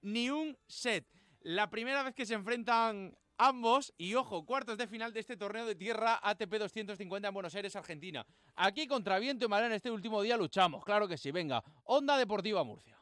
ni 0.00 0.30
un 0.30 0.58
set. 0.66 1.06
La 1.40 1.70
primera 1.70 2.02
vez 2.02 2.14
que 2.14 2.26
se 2.26 2.34
enfrentan 2.34 3.16
ambos 3.38 3.92
y 3.98 4.14
ojo, 4.14 4.44
cuartos 4.44 4.78
de 4.78 4.86
final 4.86 5.12
de 5.12 5.20
este 5.20 5.36
torneo 5.36 5.66
de 5.66 5.74
tierra 5.74 6.20
ATP 6.22 6.58
250 6.58 7.28
en 7.28 7.34
Buenos 7.34 7.54
Aires, 7.54 7.74
Argentina. 7.76 8.26
Aquí 8.54 8.86
contra 8.86 9.18
viento 9.18 9.44
y 9.44 9.48
marea 9.48 9.66
en 9.66 9.74
este 9.74 9.90
último 9.90 10.22
día 10.22 10.36
luchamos, 10.36 10.84
claro 10.84 11.08
que 11.08 11.16
sí. 11.16 11.30
Venga, 11.30 11.62
Onda 11.84 12.16
Deportiva 12.16 12.62
Murcia. 12.62 13.01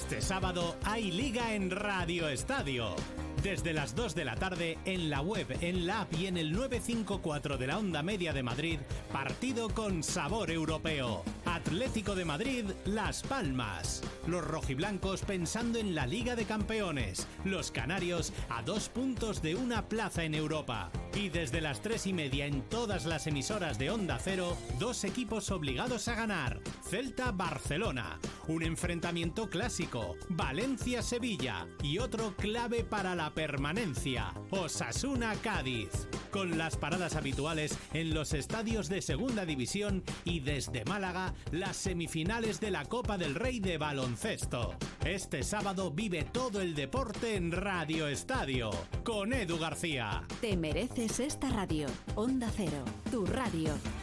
Este 0.00 0.20
sábado 0.20 0.76
hay 0.84 1.10
liga 1.10 1.54
en 1.54 1.72
Radio 1.72 2.28
Estadio. 2.28 2.94
Desde 3.42 3.72
las 3.72 3.96
2 3.96 4.14
de 4.14 4.24
la 4.24 4.36
tarde 4.36 4.78
en 4.84 5.10
la 5.10 5.22
web, 5.22 5.46
en 5.60 5.86
la 5.88 6.02
app 6.02 6.14
y 6.14 6.28
en 6.28 6.36
el 6.36 6.52
954 6.52 7.58
de 7.58 7.66
la 7.66 7.78
Onda 7.78 8.02
Media 8.04 8.32
de 8.32 8.44
Madrid, 8.44 8.78
partido 9.12 9.68
con 9.68 10.04
sabor 10.04 10.52
europeo. 10.52 11.24
Atlético 11.44 12.14
de 12.14 12.24
Madrid, 12.24 12.64
Las 12.86 13.24
Palmas. 13.24 14.02
Los 14.28 14.44
rojiblancos 14.44 15.22
pensando 15.22 15.80
en 15.80 15.96
la 15.96 16.06
Liga 16.06 16.36
de 16.36 16.44
Campeones. 16.44 17.26
Los 17.44 17.72
canarios 17.72 18.32
a 18.50 18.62
dos 18.62 18.88
puntos 18.88 19.42
de 19.42 19.56
una 19.56 19.88
plaza 19.88 20.22
en 20.22 20.34
Europa. 20.34 20.92
Y 21.14 21.30
desde 21.30 21.60
las 21.60 21.80
tres 21.80 22.06
y 22.06 22.12
media 22.12 22.46
en 22.46 22.62
todas 22.62 23.06
las 23.06 23.26
emisoras 23.26 23.78
de 23.78 23.90
Onda 23.90 24.18
Cero, 24.20 24.56
dos 24.78 25.04
equipos 25.04 25.50
obligados 25.50 26.06
a 26.08 26.14
ganar. 26.14 26.60
Celta-Barcelona. 26.88 28.18
Un 28.46 28.62
enfrentamiento 28.62 29.48
clásico. 29.48 30.16
Valencia-Sevilla. 30.28 31.66
Y 31.82 31.98
otro 31.98 32.34
clave 32.36 32.84
para 32.84 33.14
la 33.14 33.30
permanencia. 33.30 34.32
Osasuna-Cádiz. 34.50 36.08
Con 36.30 36.58
las 36.58 36.76
paradas 36.76 37.16
habituales 37.16 37.78
en 37.94 38.14
los 38.14 38.34
estadios 38.34 38.88
de 38.88 39.00
Segunda 39.00 39.46
División 39.46 40.04
y 40.24 40.40
desde 40.40 40.84
Málaga, 40.84 41.34
las 41.52 41.76
semifinales 41.76 42.60
de 42.60 42.70
la 42.70 42.84
Copa 42.84 43.16
del 43.16 43.34
Rey 43.34 43.60
de 43.60 43.78
Baloncesto. 43.78 44.74
Este 45.04 45.42
sábado 45.42 45.90
vive 45.90 46.24
todo 46.24 46.60
el 46.60 46.74
deporte 46.74 47.34
en 47.34 47.50
Radio 47.50 48.08
Estadio. 48.08 48.70
Con 49.04 49.32
Edu 49.32 49.58
García. 49.58 50.22
Te 50.40 50.56
mereces 50.56 50.97
esta 51.06 51.48
radio. 51.50 51.86
Onda 52.16 52.48
Cero, 52.50 52.84
tu 53.10 53.24
radio. 53.24 53.97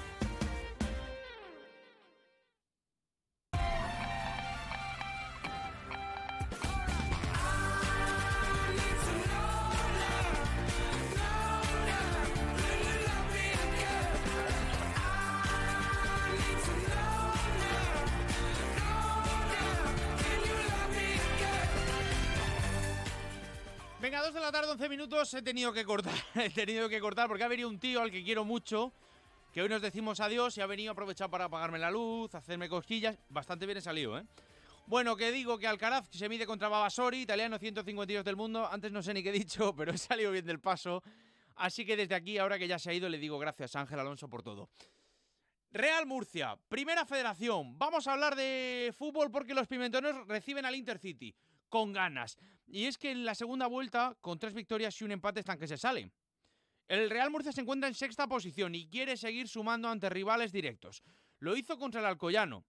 Minutos. 25.06 25.34
He 25.36 25.42
tenido 25.44 25.72
que 25.72 25.86
cortar, 25.86 26.14
he 26.36 26.50
tenido 26.50 26.90
que 26.90 27.00
cortar 27.00 27.28
porque 27.28 27.44
ha 27.44 27.48
venido 27.48 27.70
un 27.70 27.80
tío 27.80 28.02
al 28.02 28.10
que 28.10 28.24
quiero 28.24 28.44
mucho. 28.44 28.92
Que 29.54 29.62
hoy 29.62 29.70
nos 29.70 29.82
decimos 29.82 30.20
adiós 30.20 30.58
y 30.58 30.62
ha 30.62 30.66
venido 30.66 30.92
a 30.92 30.94
aprovechar 30.94 31.30
para 31.30 31.46
apagarme 31.46 31.78
la 31.80 31.92
luz, 31.92 32.34
hacerme 32.34 32.68
cosquillas. 32.68 33.18
Bastante 33.30 33.66
bien 33.66 33.78
he 33.78 33.82
salido, 33.82 34.18
¿eh? 34.18 34.26
Bueno, 34.88 35.16
que 35.16 35.32
digo 35.32 35.58
que 35.58 35.68
Alcaraz 35.68 36.10
se 36.10 36.28
mide 36.28 36.46
contra 36.46 36.70
Babasori, 36.70 37.22
italiano 37.22 37.58
152 37.58 38.26
del 38.26 38.36
mundo. 38.36 38.68
Antes 38.70 38.92
no 38.92 39.02
sé 39.02 39.14
ni 39.14 39.24
qué 39.24 39.30
he 39.30 39.32
dicho, 39.32 39.74
pero 39.78 39.94
he 39.94 39.98
salido 39.98 40.32
bien 40.32 40.46
del 40.46 40.60
paso. 40.60 41.04
Así 41.56 41.86
que 41.86 41.96
desde 41.96 42.16
aquí, 42.16 42.38
ahora 42.38 42.58
que 42.58 42.68
ya 42.68 42.80
se 42.80 42.90
ha 42.90 42.94
ido, 42.94 43.08
le 43.08 43.18
digo 43.18 43.38
gracias 43.38 43.76
a 43.76 43.82
Ángel 43.82 44.00
Alonso 44.00 44.28
por 44.28 44.42
todo. 44.42 44.70
Real 45.72 46.06
Murcia, 46.06 46.58
primera 46.68 47.06
federación. 47.06 47.78
Vamos 47.78 48.08
a 48.08 48.14
hablar 48.14 48.36
de 48.36 48.94
fútbol 48.98 49.30
porque 49.30 49.54
los 49.54 49.68
pimentones 49.68 50.16
reciben 50.28 50.66
al 50.66 50.76
Intercity 50.76 51.34
con 51.76 51.92
ganas. 51.92 52.38
Y 52.68 52.86
es 52.86 52.98
que 52.98 53.12
en 53.12 53.26
la 53.26 53.36
segunda 53.36 53.68
vuelta, 53.68 54.16
con 54.22 54.40
tres 54.40 54.54
victorias 54.54 55.02
y 55.02 55.04
un 55.04 55.12
empate, 55.12 55.42
están 55.42 55.60
que 55.60 55.68
se 55.68 55.78
salen. 55.78 56.10
El 56.88 57.10
Real 57.10 57.30
Murcia 57.30 57.52
se 57.52 57.60
encuentra 57.60 57.90
en 57.90 57.94
sexta 57.94 58.28
posición 58.28 58.76
y 58.76 58.88
quiere 58.88 59.18
seguir 59.18 59.50
sumando 59.50 59.90
ante 59.90 60.10
rivales 60.10 60.54
directos. 60.54 61.04
Lo 61.40 61.58
hizo 61.58 61.78
contra 61.78 62.00
el 62.00 62.06
Alcoyano. 62.06 62.64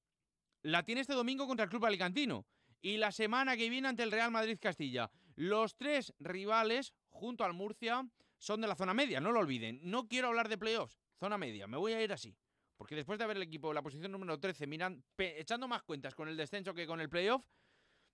La 0.63 0.83
tiene 0.83 1.03
este 1.03 1.13
domingo 1.13 1.47
contra 1.47 1.63
el 1.63 1.71
Club 1.71 1.87
Alicantino. 1.87 2.47
Y 2.83 2.97
la 2.97 3.13
semana 3.13 3.57
que 3.57 3.71
viene 3.71 3.87
ante 3.87 4.03
el 4.03 4.11
Real 4.11 4.33
Madrid 4.33 4.59
Castilla. 4.61 5.09
Los 5.37 5.77
tres 5.77 6.13
rivales, 6.19 6.93
junto 7.11 7.45
al 7.45 7.53
Murcia, 7.53 8.05
son 8.39 8.61
de 8.61 8.67
la 8.67 8.75
zona 8.75 8.93
media, 8.93 9.21
no 9.21 9.31
lo 9.31 9.39
olviden. 9.39 9.79
No 9.85 10.09
quiero 10.09 10.27
hablar 10.27 10.49
de 10.49 10.59
playoffs, 10.59 10.99
zona 11.21 11.39
media, 11.39 11.69
me 11.69 11.77
voy 11.77 11.93
a 11.93 12.03
ir 12.03 12.13
así. 12.13 12.37
Porque 12.77 12.97
después 12.97 13.19
de 13.19 13.25
haber 13.25 13.37
el 13.37 13.45
equipo 13.45 13.69
en 13.69 13.77
la 13.77 13.83
posición 13.83 14.11
número 14.11 14.41
13, 14.41 14.67
miran, 14.67 15.05
echando 15.17 15.69
más 15.69 15.85
cuentas 15.85 16.17
con 16.17 16.29
el 16.29 16.37
descenso 16.37 16.75
que 16.75 16.89
con 16.89 17.01
el 17.01 17.09
playoff, 17.09 17.47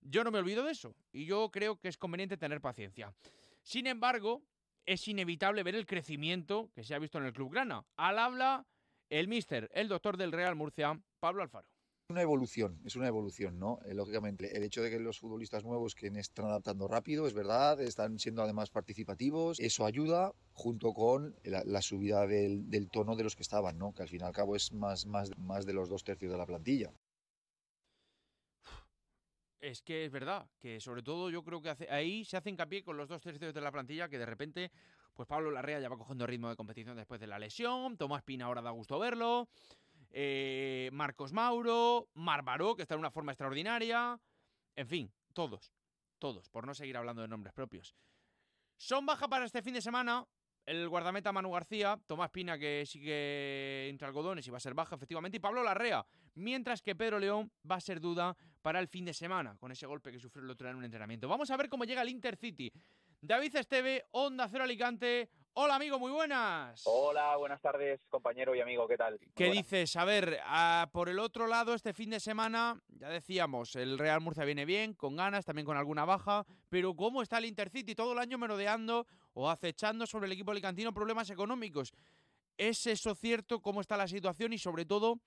yo 0.02 0.24
no 0.24 0.30
me 0.30 0.38
olvido 0.38 0.64
de 0.64 0.72
eso. 0.72 0.94
Y 1.12 1.24
yo 1.26 1.50
creo 1.50 1.78
que 1.78 1.88
es 1.88 1.96
conveniente 1.96 2.36
tener 2.36 2.60
paciencia. 2.60 3.14
Sin 3.62 3.86
embargo, 3.86 4.42
es 4.84 5.06
inevitable 5.08 5.62
ver 5.62 5.74
el 5.74 5.86
crecimiento 5.86 6.70
que 6.74 6.84
se 6.84 6.94
ha 6.94 6.98
visto 6.98 7.18
en 7.18 7.24
el 7.24 7.32
Club 7.32 7.52
Grana. 7.52 7.84
Al 7.96 8.18
habla 8.18 8.66
el 9.08 9.28
mister, 9.28 9.70
el 9.74 9.88
doctor 9.88 10.16
del 10.16 10.32
Real 10.32 10.56
Murcia, 10.56 11.00
Pablo 11.20 11.42
Alfaro. 11.42 11.68
una 12.08 12.22
evolución, 12.22 12.78
es 12.84 12.96
una 12.96 13.08
evolución, 13.08 13.58
¿no? 13.58 13.78
Eh, 13.86 13.94
lógicamente, 13.94 14.56
el 14.56 14.64
hecho 14.64 14.82
de 14.82 14.90
que 14.90 14.98
los 14.98 15.18
futbolistas 15.18 15.64
nuevos 15.64 15.94
que 15.94 16.08
están 16.08 16.46
adaptando 16.46 16.88
rápido, 16.88 17.26
es 17.26 17.32
verdad, 17.32 17.80
están 17.80 18.18
siendo 18.18 18.42
además 18.42 18.70
participativos, 18.70 19.60
eso 19.60 19.86
ayuda 19.86 20.32
junto 20.52 20.92
con 20.92 21.34
la, 21.44 21.80
subida 21.80 22.26
del, 22.26 22.68
del 22.68 22.90
tono 22.90 23.16
de 23.16 23.24
los 23.24 23.36
que 23.36 23.42
estaban, 23.42 23.78
¿no? 23.78 23.92
Que 23.94 24.02
al 24.02 24.08
fin 24.08 24.20
y 24.20 24.24
al 24.24 24.32
cabo 24.32 24.56
es 24.56 24.72
más, 24.72 25.06
más, 25.06 25.30
más 25.38 25.64
de 25.64 25.72
los 25.72 25.88
dos 25.88 26.04
tercios 26.04 26.32
de 26.32 26.38
la 26.38 26.46
plantilla. 26.46 26.92
Es 29.62 29.80
que 29.80 30.04
es 30.04 30.10
verdad, 30.10 30.50
que 30.58 30.80
sobre 30.80 31.04
todo 31.04 31.30
yo 31.30 31.44
creo 31.44 31.62
que 31.62 31.70
ahí 31.88 32.24
se 32.24 32.36
hace 32.36 32.50
hincapié 32.50 32.82
con 32.82 32.96
los 32.96 33.08
dos 33.08 33.22
tercios 33.22 33.54
de 33.54 33.60
la 33.60 33.70
plantilla 33.70 34.08
que 34.08 34.18
de 34.18 34.26
repente, 34.26 34.72
pues 35.14 35.28
Pablo 35.28 35.52
Larrea 35.52 35.78
ya 35.78 35.88
va 35.88 35.96
cogiendo 35.96 36.26
ritmo 36.26 36.48
de 36.48 36.56
competición 36.56 36.96
después 36.96 37.20
de 37.20 37.28
la 37.28 37.38
lesión, 37.38 37.96
Tomás 37.96 38.24
Pina 38.24 38.46
ahora 38.46 38.60
da 38.60 38.70
gusto 38.70 38.98
verlo, 38.98 39.48
eh, 40.10 40.90
Marcos 40.92 41.32
Mauro, 41.32 42.08
Marbaró, 42.14 42.74
que 42.74 42.82
está 42.82 42.94
en 42.94 42.98
una 42.98 43.12
forma 43.12 43.30
extraordinaria, 43.30 44.20
en 44.74 44.86
fin, 44.88 45.12
todos, 45.32 45.72
todos, 46.18 46.48
por 46.48 46.66
no 46.66 46.74
seguir 46.74 46.96
hablando 46.96 47.22
de 47.22 47.28
nombres 47.28 47.54
propios. 47.54 47.94
Son 48.76 49.06
baja 49.06 49.28
para 49.28 49.44
este 49.44 49.62
fin 49.62 49.74
de 49.74 49.80
semana 49.80 50.26
el 50.66 50.88
guardameta 50.88 51.32
Manu 51.32 51.50
García, 51.50 51.98
Tomás 52.06 52.30
Pina 52.30 52.58
que 52.58 52.84
sigue 52.86 53.88
entre 53.88 54.06
algodones 54.06 54.46
y 54.46 54.50
va 54.50 54.58
a 54.58 54.60
ser 54.60 54.74
baja 54.74 54.96
efectivamente, 54.96 55.36
y 55.36 55.40
Pablo 55.40 55.62
Larrea, 55.62 56.04
mientras 56.34 56.82
que 56.82 56.94
Pedro 56.94 57.18
León 57.18 57.50
va 57.68 57.76
a 57.76 57.80
ser 57.80 58.00
duda 58.00 58.36
para 58.60 58.78
el 58.78 58.88
fin 58.88 59.04
de 59.04 59.14
semana, 59.14 59.56
con 59.58 59.72
ese 59.72 59.86
golpe 59.86 60.12
que 60.12 60.18
sufrió 60.18 60.44
el 60.44 60.50
otro 60.50 60.66
día 60.66 60.72
en 60.72 60.78
un 60.78 60.84
entrenamiento. 60.84 61.28
Vamos 61.28 61.50
a 61.50 61.56
ver 61.56 61.68
cómo 61.68 61.84
llega 61.84 62.02
el 62.02 62.08
Intercity. 62.08 62.72
David 63.20 63.56
Esteve, 63.56 64.04
Onda 64.12 64.48
Cero 64.48 64.64
Alicante. 64.64 65.28
Hola 65.54 65.74
amigo, 65.74 65.98
muy 65.98 66.10
buenas. 66.10 66.80
Hola, 66.86 67.36
buenas 67.36 67.60
tardes, 67.60 68.00
compañero 68.08 68.54
y 68.54 68.62
amigo, 68.62 68.88
¿qué 68.88 68.96
tal? 68.96 69.18
¿Qué 69.34 69.48
buenas. 69.48 69.64
dices? 69.64 69.96
A 69.96 70.06
ver, 70.06 70.40
por 70.92 71.10
el 71.10 71.18
otro 71.18 71.46
lado, 71.46 71.74
este 71.74 71.92
fin 71.92 72.08
de 72.08 72.20
semana, 72.20 72.82
ya 72.88 73.10
decíamos, 73.10 73.76
el 73.76 73.98
Real 73.98 74.22
Murcia 74.22 74.46
viene 74.46 74.64
bien, 74.64 74.94
con 74.94 75.14
ganas, 75.14 75.44
también 75.44 75.66
con 75.66 75.76
alguna 75.76 76.06
baja, 76.06 76.46
pero 76.70 76.96
¿cómo 76.96 77.20
está 77.20 77.36
el 77.36 77.44
Intercity 77.44 77.94
todo 77.94 78.12
el 78.12 78.18
año 78.18 78.38
merodeando 78.38 79.06
o 79.34 79.50
acechando 79.50 80.06
sobre 80.06 80.24
el 80.24 80.32
equipo 80.32 80.52
alicantino 80.52 80.94
problemas 80.94 81.28
económicos? 81.28 81.92
¿Es 82.56 82.86
eso 82.86 83.14
cierto? 83.14 83.60
¿Cómo 83.60 83.82
está 83.82 83.98
la 83.98 84.08
situación? 84.08 84.54
Y 84.54 84.58
sobre 84.58 84.86
todo, 84.86 85.20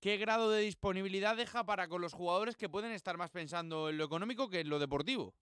¿qué 0.00 0.16
grado 0.16 0.50
de 0.50 0.60
disponibilidad 0.60 1.36
deja 1.36 1.62
para 1.64 1.86
con 1.86 2.02
los 2.02 2.14
jugadores 2.14 2.56
que 2.56 2.68
pueden 2.68 2.90
estar 2.90 3.16
más 3.16 3.30
pensando 3.30 3.88
en 3.90 3.98
lo 3.98 4.04
económico 4.04 4.48
que 4.48 4.60
en 4.60 4.70
lo 4.70 4.80
deportivo? 4.80 5.34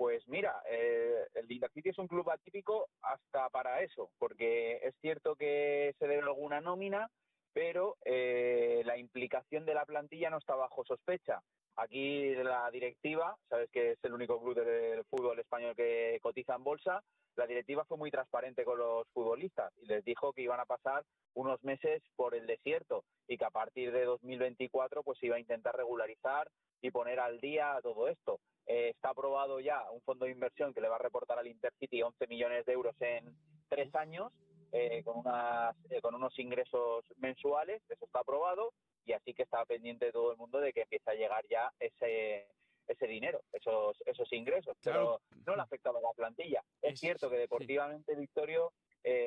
Pues 0.00 0.26
mira, 0.28 0.62
eh, 0.66 1.26
el 1.34 1.52
Intercity 1.52 1.90
es 1.90 1.98
un 1.98 2.08
club 2.08 2.30
atípico 2.30 2.88
hasta 3.02 3.50
para 3.50 3.82
eso, 3.82 4.08
porque 4.18 4.80
es 4.82 4.94
cierto 5.02 5.36
que 5.36 5.94
se 5.98 6.08
debe 6.08 6.22
alguna 6.22 6.62
nómina, 6.62 7.10
pero 7.52 7.98
eh, 8.06 8.80
la 8.86 8.96
implicación 8.96 9.66
de 9.66 9.74
la 9.74 9.84
plantilla 9.84 10.30
no 10.30 10.38
está 10.38 10.54
bajo 10.54 10.86
sospecha. 10.86 11.42
Aquí 11.76 12.34
la 12.36 12.70
directiva, 12.70 13.36
sabes 13.50 13.68
que 13.70 13.90
es 13.90 13.98
el 14.02 14.14
único 14.14 14.40
club 14.40 14.54
del 14.54 15.04
fútbol 15.04 15.38
español 15.38 15.76
que 15.76 16.18
cotiza 16.22 16.54
en 16.54 16.64
bolsa, 16.64 17.02
la 17.36 17.46
directiva 17.46 17.84
fue 17.84 17.98
muy 17.98 18.10
transparente 18.10 18.64
con 18.64 18.78
los 18.78 19.06
futbolistas 19.12 19.70
y 19.82 19.86
les 19.86 20.02
dijo 20.02 20.32
que 20.32 20.42
iban 20.42 20.60
a 20.60 20.64
pasar 20.64 21.04
unos 21.34 21.62
meses 21.62 22.02
por 22.16 22.34
el 22.34 22.46
desierto 22.46 23.04
y 23.28 23.36
que 23.36 23.44
a 23.44 23.50
partir 23.50 23.92
de 23.92 24.06
2024 24.06 25.02
pues 25.02 25.18
se 25.18 25.26
iba 25.26 25.36
a 25.36 25.40
intentar 25.40 25.76
regularizar 25.76 26.50
y 26.80 26.90
poner 26.90 27.20
al 27.20 27.38
día 27.40 27.78
todo 27.82 28.08
esto. 28.08 28.40
Eh, 28.72 28.90
está 28.90 29.08
aprobado 29.08 29.58
ya 29.58 29.82
un 29.90 30.00
fondo 30.02 30.26
de 30.26 30.30
inversión 30.30 30.72
que 30.72 30.80
le 30.80 30.88
va 30.88 30.94
a 30.94 31.00
reportar 31.00 31.36
al 31.36 31.48
Intercity 31.48 32.02
11 32.02 32.28
millones 32.28 32.64
de 32.64 32.72
euros 32.72 32.94
en 33.00 33.24
tres 33.68 33.92
años, 33.96 34.30
eh, 34.70 35.02
con, 35.02 35.18
unas, 35.18 35.74
eh, 35.90 36.00
con 36.00 36.14
unos 36.14 36.38
ingresos 36.38 37.04
mensuales, 37.16 37.82
eso 37.88 38.04
está 38.04 38.20
aprobado, 38.20 38.72
y 39.04 39.12
así 39.12 39.34
que 39.34 39.42
está 39.42 39.64
pendiente 39.64 40.12
todo 40.12 40.30
el 40.30 40.38
mundo 40.38 40.60
de 40.60 40.72
que 40.72 40.82
empiece 40.82 41.10
a 41.10 41.14
llegar 41.14 41.44
ya 41.50 41.72
ese 41.80 42.46
ese 42.86 43.06
dinero, 43.06 43.42
esos 43.52 44.00
esos 44.06 44.32
ingresos, 44.32 44.76
pero 44.84 45.20
no 45.46 45.54
le 45.56 45.60
ha 45.60 45.64
afectado 45.64 45.98
a 45.98 46.02
la 46.02 46.12
plantilla. 46.14 46.62
Es, 46.80 47.00
cierto 47.00 47.28
que 47.28 47.38
deportivamente 47.38 48.14
Victorio 48.14 48.72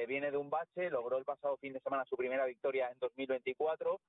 viene 0.07 0.31
de 0.31 0.37
un 0.37 0.49
bache, 0.49 0.89
logró 0.89 1.17
el 1.17 1.25
pasado 1.25 1.57
fin 1.57 1.73
de 1.73 1.79
semana 1.81 2.05
su 2.05 2.15
primera 2.15 2.45
victoria 2.45 2.89
en 2.89 2.99
2024, 2.99 3.99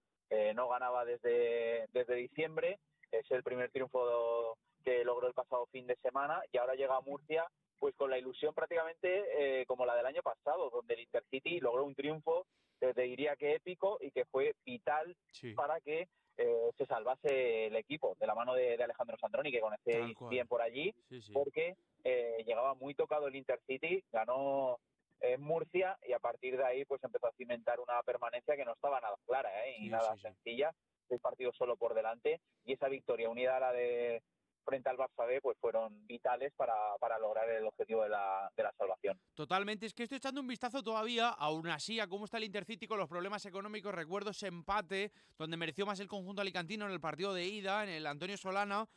no 0.55 0.69
ganaba 0.69 1.05
desde, 1.05 1.87
desde 1.93 2.14
diciembre, 2.17 2.79
es 3.12 3.31
el 3.31 3.45
primer 3.45 3.71
triunfo 3.71 4.59
que 4.85 5.05
logró 5.05 5.26
el 5.26 5.35
pasado 5.35 5.67
fin 5.67 5.87
de 5.87 5.97
semana 5.97 6.43
y 6.53 6.59
ahora 6.59 6.75
llega 6.75 6.97
a 6.97 7.00
Murcia 7.00 7.47
pues 7.79 7.95
con 7.97 8.11
la 8.11 8.19
ilusión 8.19 8.55
prácticamente 8.55 9.61
eh, 9.61 9.67
como 9.67 9.85
la 9.85 9.97
del 9.97 10.07
año 10.07 10.23
pasado, 10.23 10.71
donde 10.71 10.95
el 10.95 11.00
Intercity 11.00 11.61
logró 11.61 11.85
un 11.85 11.95
triunfo, 11.95 12.47
te, 12.79 12.93
diría 12.95 13.37
que 13.37 13.55
épico 13.57 13.99
y 14.00 14.11
que 14.11 14.25
fue 14.26 14.55
vital 14.64 15.14
para 15.55 15.81
que 15.81 16.09
eh, 16.37 16.71
se 16.76 16.87
salvase 16.87 17.67
el 17.67 17.76
equipo 17.76 18.17
de 18.19 18.26
la 18.26 18.35
mano 18.35 18.55
de, 18.55 18.83
Alejandro 18.83 19.17
Sandroni, 19.19 19.53
que 19.53 19.61
conocéis 19.61 20.17
bien 20.31 20.49
por 20.49 20.62
allí, 20.62 20.95
porque 21.33 21.76
eh, 22.05 22.43
llegaba 22.47 22.75
muy 22.75 22.95
tocado 22.95 23.29
el 23.29 23.37
Intercity, 23.37 24.03
ganó 24.11 24.79
en 25.21 25.41
Murcia 25.41 25.99
y 26.07 26.12
a 26.12 26.19
partir 26.19 26.57
de 26.57 26.64
ahí 26.64 26.85
pues 26.85 27.03
empezó 27.05 27.26
a 27.26 27.33
cimentar 27.33 27.81
una 27.81 28.03
permanencia 28.03 28.57
que 28.57 28.64
no 28.64 28.73
estaba 28.73 29.00
nada 29.00 29.17
clara 29.26 29.50
y 29.79 29.88
nada 29.88 30.17
sencilla, 30.17 30.73
seis 31.09 31.21
partidos 31.21 31.57
solo 31.57 31.76
por 31.76 31.95
delante 31.95 32.41
y 32.64 32.73
esa 32.73 32.88
victoria 32.88 33.29
unida 33.29 33.57
a 33.57 33.61
la 33.61 33.73
de 33.73 34.23
frente 34.64 34.88
al 34.88 34.97
Barça 34.97 35.26
B 35.26 35.40
pues 35.40 35.56
fueron 35.61 36.06
vitales 36.06 36.52
para, 36.56 36.75
para 36.99 37.18
lograr 37.18 37.49
el 37.49 37.64
objetivo 37.64 38.02
de 38.02 38.09
la, 38.09 38.50
de 38.56 38.62
la, 38.62 38.73
salvación. 38.73 39.18
Totalmente, 39.35 39.87
es 39.87 39.94
que 39.94 40.04
estoy 40.04 40.18
echando 40.18 40.40
un 40.40 40.47
vistazo 40.47 40.83
todavía, 40.83 41.28
aún 41.28 41.68
así, 41.68 42.00
a 42.00 42.09
cómo 42.09 42.25
está 42.25 42.38
el 42.38 42.44
Intercity 42.44 42.87
con 42.87 42.99
los 42.99 43.09
problemas 43.09 43.44
económicos. 43.47 43.94
Recuerdo 43.94 44.30
ese 44.30 44.49
empate 44.49 45.12
donde 45.38 45.56
mereció 45.56 45.87
más 45.87 46.00
el 46.00 46.09
conjunto 46.09 46.42
alicantino 46.42 46.87
en 46.87 46.92
el 46.92 47.00
partido 47.00 47.35
de 47.35 47.47
ida, 47.47 47.85
en 47.85 47.90
el 47.90 48.06
Antonio 48.06 48.37
Solana, 48.37 48.88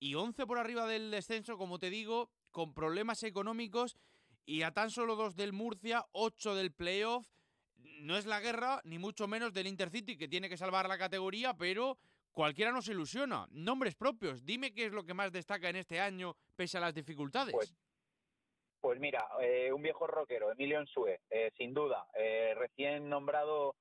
y 0.00 0.14
11 0.14 0.46
por 0.46 0.58
arriba 0.58 0.86
del 0.86 1.10
descenso, 1.10 1.58
como 1.58 1.78
te 1.78 1.90
digo, 1.90 2.30
con 2.50 2.72
problemas 2.72 3.22
económicos, 3.22 3.96
y 4.46 4.62
a 4.62 4.72
tan 4.72 4.90
solo 4.90 5.16
dos 5.16 5.36
del 5.36 5.52
Murcia, 5.52 6.06
8 6.12 6.54
del 6.54 6.72
playoff. 6.72 7.26
No 8.00 8.16
es 8.16 8.26
la 8.26 8.40
guerra, 8.40 8.80
ni 8.84 8.98
mucho 8.98 9.28
menos 9.28 9.52
del 9.52 9.66
Intercity, 9.66 10.16
que 10.16 10.28
tiene 10.28 10.48
que 10.48 10.56
salvar 10.56 10.88
la 10.88 10.98
categoría, 10.98 11.54
pero 11.54 11.98
cualquiera 12.38 12.70
nos 12.70 12.88
ilusiona. 12.88 13.48
Nombres 13.50 13.96
propios, 13.96 14.44
dime 14.44 14.72
qué 14.72 14.86
es 14.86 14.92
lo 14.92 15.02
que 15.02 15.12
más 15.12 15.32
destaca 15.32 15.70
en 15.70 15.74
este 15.74 15.98
año 15.98 16.36
pese 16.54 16.78
a 16.78 16.80
las 16.80 16.94
dificultades. 16.94 17.52
Pues, 17.52 17.74
pues 18.80 19.00
mira, 19.00 19.26
eh, 19.40 19.72
un 19.72 19.82
viejo 19.82 20.06
rockero, 20.06 20.52
Emilio 20.52 20.78
Ensue, 20.78 21.18
eh, 21.30 21.50
sin 21.56 21.74
duda, 21.74 22.06
eh, 22.14 22.54
recién 22.56 23.08
nombrado 23.08 23.74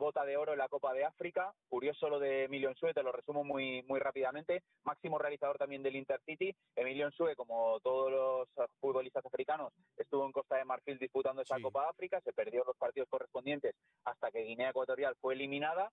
bota 0.00 0.24
de 0.24 0.36
oro 0.36 0.52
en 0.52 0.58
la 0.58 0.68
Copa 0.68 0.94
de 0.94 1.04
África. 1.04 1.52
Curioso 1.68 2.08
lo 2.08 2.18
de 2.18 2.44
Emilio 2.44 2.70
Ensue, 2.70 2.94
te 2.94 3.02
lo 3.02 3.12
resumo 3.12 3.44
muy, 3.44 3.82
muy 3.82 4.00
rápidamente. 4.00 4.62
Máximo 4.84 5.18
realizador 5.18 5.58
también 5.58 5.82
del 5.82 5.96
Intercity. 5.96 6.54
Emilio 6.74 7.04
Ensue, 7.04 7.36
como 7.36 7.78
todos 7.80 8.10
los 8.10 8.70
futbolistas 8.80 9.26
africanos, 9.26 9.74
estuvo 9.96 10.24
en 10.24 10.32
Costa 10.32 10.56
de 10.56 10.64
Marfil 10.64 10.98
disputando 10.98 11.42
esa 11.42 11.60
Copa 11.60 11.82
de 11.82 11.88
África, 11.90 12.20
se 12.22 12.32
perdió 12.32 12.64
los 12.64 12.78
partidos 12.78 13.10
correspondientes 13.10 13.74
hasta 14.04 14.30
que 14.30 14.44
Guinea 14.44 14.70
Ecuatorial 14.70 15.16
fue 15.20 15.34
eliminada 15.34 15.90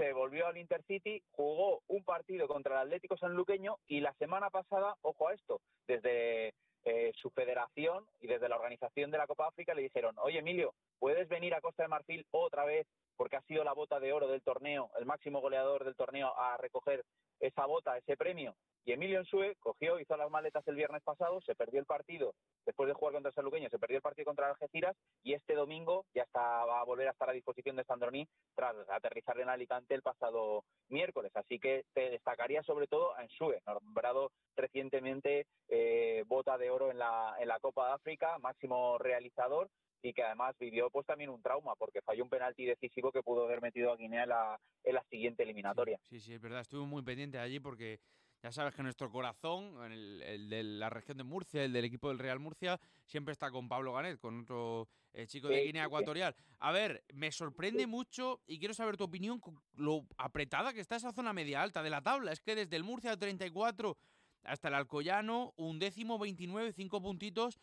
se 0.00 0.14
volvió 0.14 0.46
al 0.46 0.56
Intercity, 0.56 1.22
jugó 1.32 1.82
un 1.88 2.02
partido 2.04 2.48
contra 2.48 2.72
el 2.76 2.86
Atlético 2.86 3.18
Sanluqueño 3.18 3.76
y 3.86 4.00
la 4.00 4.14
semana 4.14 4.48
pasada, 4.48 4.96
ojo 5.02 5.28
a 5.28 5.34
esto, 5.34 5.60
desde 5.86 6.54
eh, 6.86 7.12
su 7.16 7.28
federación 7.28 8.06
y 8.18 8.26
desde 8.26 8.48
la 8.48 8.56
organización 8.56 9.10
de 9.10 9.18
la 9.18 9.26
Copa 9.26 9.48
África 9.48 9.74
le 9.74 9.82
dijeron, 9.82 10.16
oye 10.22 10.38
Emilio, 10.38 10.72
¿puedes 10.98 11.28
venir 11.28 11.52
a 11.52 11.60
Costa 11.60 11.82
de 11.82 11.90
Marfil 11.90 12.26
otra 12.30 12.64
vez 12.64 12.86
porque 13.18 13.36
ha 13.36 13.42
sido 13.42 13.62
la 13.62 13.74
bota 13.74 14.00
de 14.00 14.14
oro 14.14 14.26
del 14.26 14.40
torneo, 14.40 14.90
el 14.98 15.04
máximo 15.04 15.42
goleador 15.42 15.84
del 15.84 15.96
torneo, 15.96 16.32
a 16.34 16.56
recoger 16.56 17.04
esa 17.38 17.66
bota, 17.66 17.98
ese 17.98 18.16
premio? 18.16 18.56
Y 18.84 18.92
Emilio 18.92 19.18
Ensue 19.18 19.56
cogió, 19.60 20.00
hizo 20.00 20.16
las 20.16 20.30
maletas 20.30 20.66
el 20.66 20.76
viernes 20.76 21.02
pasado, 21.02 21.40
se 21.42 21.54
perdió 21.54 21.80
el 21.80 21.86
partido, 21.86 22.34
después 22.64 22.88
de 22.88 22.94
jugar 22.94 23.14
contra 23.14 23.28
el 23.28 23.34
Saluqueño, 23.34 23.68
se 23.68 23.78
perdió 23.78 23.96
el 23.96 24.02
partido 24.02 24.24
contra 24.24 24.48
Algeciras 24.48 24.96
y 25.22 25.34
este 25.34 25.54
domingo 25.54 26.06
ya 26.14 26.22
está, 26.22 26.64
va 26.64 26.80
a 26.80 26.84
volver 26.84 27.08
a 27.08 27.12
estar 27.12 27.28
a 27.28 27.32
disposición 27.32 27.76
de 27.76 27.84
Sandroní 27.84 28.26
tras 28.54 28.74
aterrizar 28.88 29.38
en 29.38 29.48
Alicante 29.48 29.94
el 29.94 30.02
pasado 30.02 30.64
miércoles. 30.88 31.32
Así 31.34 31.58
que 31.58 31.84
te 31.92 32.10
destacaría 32.10 32.62
sobre 32.62 32.86
todo 32.86 33.14
a 33.14 33.22
Ensue, 33.22 33.60
nombrado 33.66 34.32
recientemente 34.56 35.46
eh, 35.68 36.24
bota 36.26 36.58
de 36.58 36.70
oro 36.70 36.90
en 36.90 36.98
la, 36.98 37.36
en 37.38 37.48
la 37.48 37.60
Copa 37.60 37.88
de 37.88 37.94
África, 37.94 38.38
máximo 38.38 38.98
realizador 38.98 39.68
y 40.02 40.12
que 40.12 40.22
además 40.22 40.56
vivió 40.58 40.90
pues 40.90 41.06
también 41.06 41.30
un 41.30 41.42
trauma 41.42 41.74
porque 41.76 42.02
falló 42.02 42.24
un 42.24 42.30
penalti 42.30 42.64
decisivo 42.64 43.12
que 43.12 43.22
pudo 43.22 43.44
haber 43.44 43.60
metido 43.60 43.92
a 43.92 43.96
Guinea 43.96 44.22
en 44.22 44.28
la, 44.30 44.60
en 44.84 44.94
la 44.94 45.04
siguiente 45.04 45.42
eliminatoria. 45.42 45.98
Sí, 46.08 46.20
sí, 46.20 46.34
es 46.34 46.40
verdad, 46.40 46.60
estuve 46.60 46.86
muy 46.86 47.02
pendiente 47.02 47.38
allí 47.38 47.60
porque 47.60 48.00
ya 48.42 48.52
sabes 48.52 48.74
que 48.74 48.82
nuestro 48.82 49.10
corazón, 49.10 49.92
el, 49.92 50.48
de 50.48 50.62
la 50.62 50.88
región 50.88 51.18
de 51.18 51.24
Murcia, 51.24 51.62
el 51.62 51.72
del 51.72 51.84
equipo 51.84 52.08
del 52.08 52.18
Real 52.18 52.38
Murcia, 52.38 52.80
siempre 53.04 53.32
está 53.32 53.50
con 53.50 53.68
Pablo 53.68 53.92
Ganet, 53.92 54.18
con 54.18 54.40
otro 54.40 54.88
eh, 55.12 55.26
chico 55.26 55.48
de 55.48 55.64
Guinea 55.64 55.84
Ecuatorial. 55.84 56.34
A 56.58 56.72
ver, 56.72 57.04
me 57.12 57.30
sorprende 57.32 57.86
mucho 57.86 58.40
y 58.46 58.58
quiero 58.58 58.72
saber 58.72 58.96
tu 58.96 59.04
opinión 59.04 59.40
con 59.40 59.60
lo 59.74 60.06
apretada 60.16 60.72
que 60.72 60.80
está 60.80 60.96
esa 60.96 61.12
zona 61.12 61.34
media 61.34 61.62
alta 61.62 61.82
de 61.82 61.90
la 61.90 62.00
tabla. 62.00 62.32
Es 62.32 62.40
que 62.40 62.54
desde 62.54 62.76
el 62.76 62.84
Murcia 62.84 63.16
34 63.16 63.98
hasta 64.44 64.68
el 64.68 64.74
Alcoyano, 64.74 65.52
un 65.56 65.78
décimo 65.78 66.18
29, 66.18 66.72
cinco 66.72 67.02
puntitos. 67.02 67.58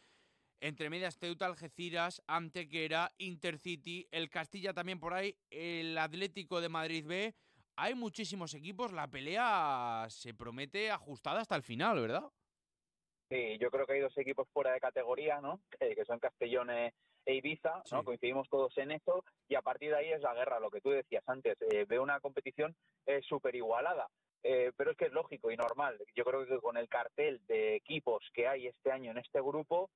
Entre 0.60 0.90
medias 0.90 1.20
Teuta, 1.20 1.46
Algeciras, 1.46 2.24
Antequera, 2.26 3.14
Intercity, 3.20 4.08
el 4.10 4.30
Castilla 4.30 4.74
también 4.74 5.00
por 5.00 5.14
ahí, 5.14 5.36
el 5.52 5.96
Atlético 6.00 6.62
de 6.62 6.70
Madrid 6.70 7.06
B 7.06 7.36
hay 7.78 7.94
muchísimos 7.94 8.54
equipos, 8.56 8.92
la 8.92 9.08
pelea 9.08 10.08
se 10.10 10.34
promete 10.34 10.90
ajustada 10.92 11.42
hasta 11.42 11.56
el 11.56 11.62
final, 11.62 12.02
¿verdad? 12.02 12.24
Sí, 13.30 13.58
yo 13.60 13.70
creo 13.70 13.86
que 13.86 13.94
hay 13.94 14.00
dos 14.00 14.18
equipos 14.18 14.48
fuera 14.52 14.74
de 14.74 14.80
categoría, 14.80 15.40
¿no? 15.42 15.62
Eh, 15.80 15.96
que 15.96 16.06
son 16.06 16.20
Castellón 16.20 16.72
e 16.72 16.94
Ibiza, 17.26 17.84
¿no? 17.92 18.04
Coincidimos 18.04 18.50
todos 18.50 18.76
en 18.78 18.92
eso 18.92 19.24
y 19.48 19.56
a 19.56 19.62
partir 19.62 19.92
de 19.92 19.98
ahí 19.98 20.12
es 20.12 20.22
la 20.22 20.34
guerra, 20.34 20.60
lo 20.60 20.72
que 20.72 20.82
tú 20.82 20.90
decías 20.90 21.24
antes. 21.28 21.58
Eh, 21.62 21.86
veo 21.88 22.02
una 22.02 22.20
competición 22.20 22.76
eh, 23.06 23.22
súper 23.22 23.56
igualada. 23.56 24.08
Eh, 24.44 24.72
pero 24.78 24.92
es 24.92 24.98
que 24.98 25.06
es 25.06 25.12
lógico 25.12 25.52
y 25.52 25.58
normal. 25.58 26.00
Yo 26.16 26.24
creo 26.24 26.46
que 26.46 26.60
con 26.60 26.78
el 26.78 26.88
cartel 26.88 27.42
de 27.48 27.76
equipos 27.76 28.24
que 28.34 28.48
hay 28.48 28.68
este 28.68 28.92
año 28.92 29.12
en 29.12 29.18
este 29.18 29.42
grupo, 29.42 29.90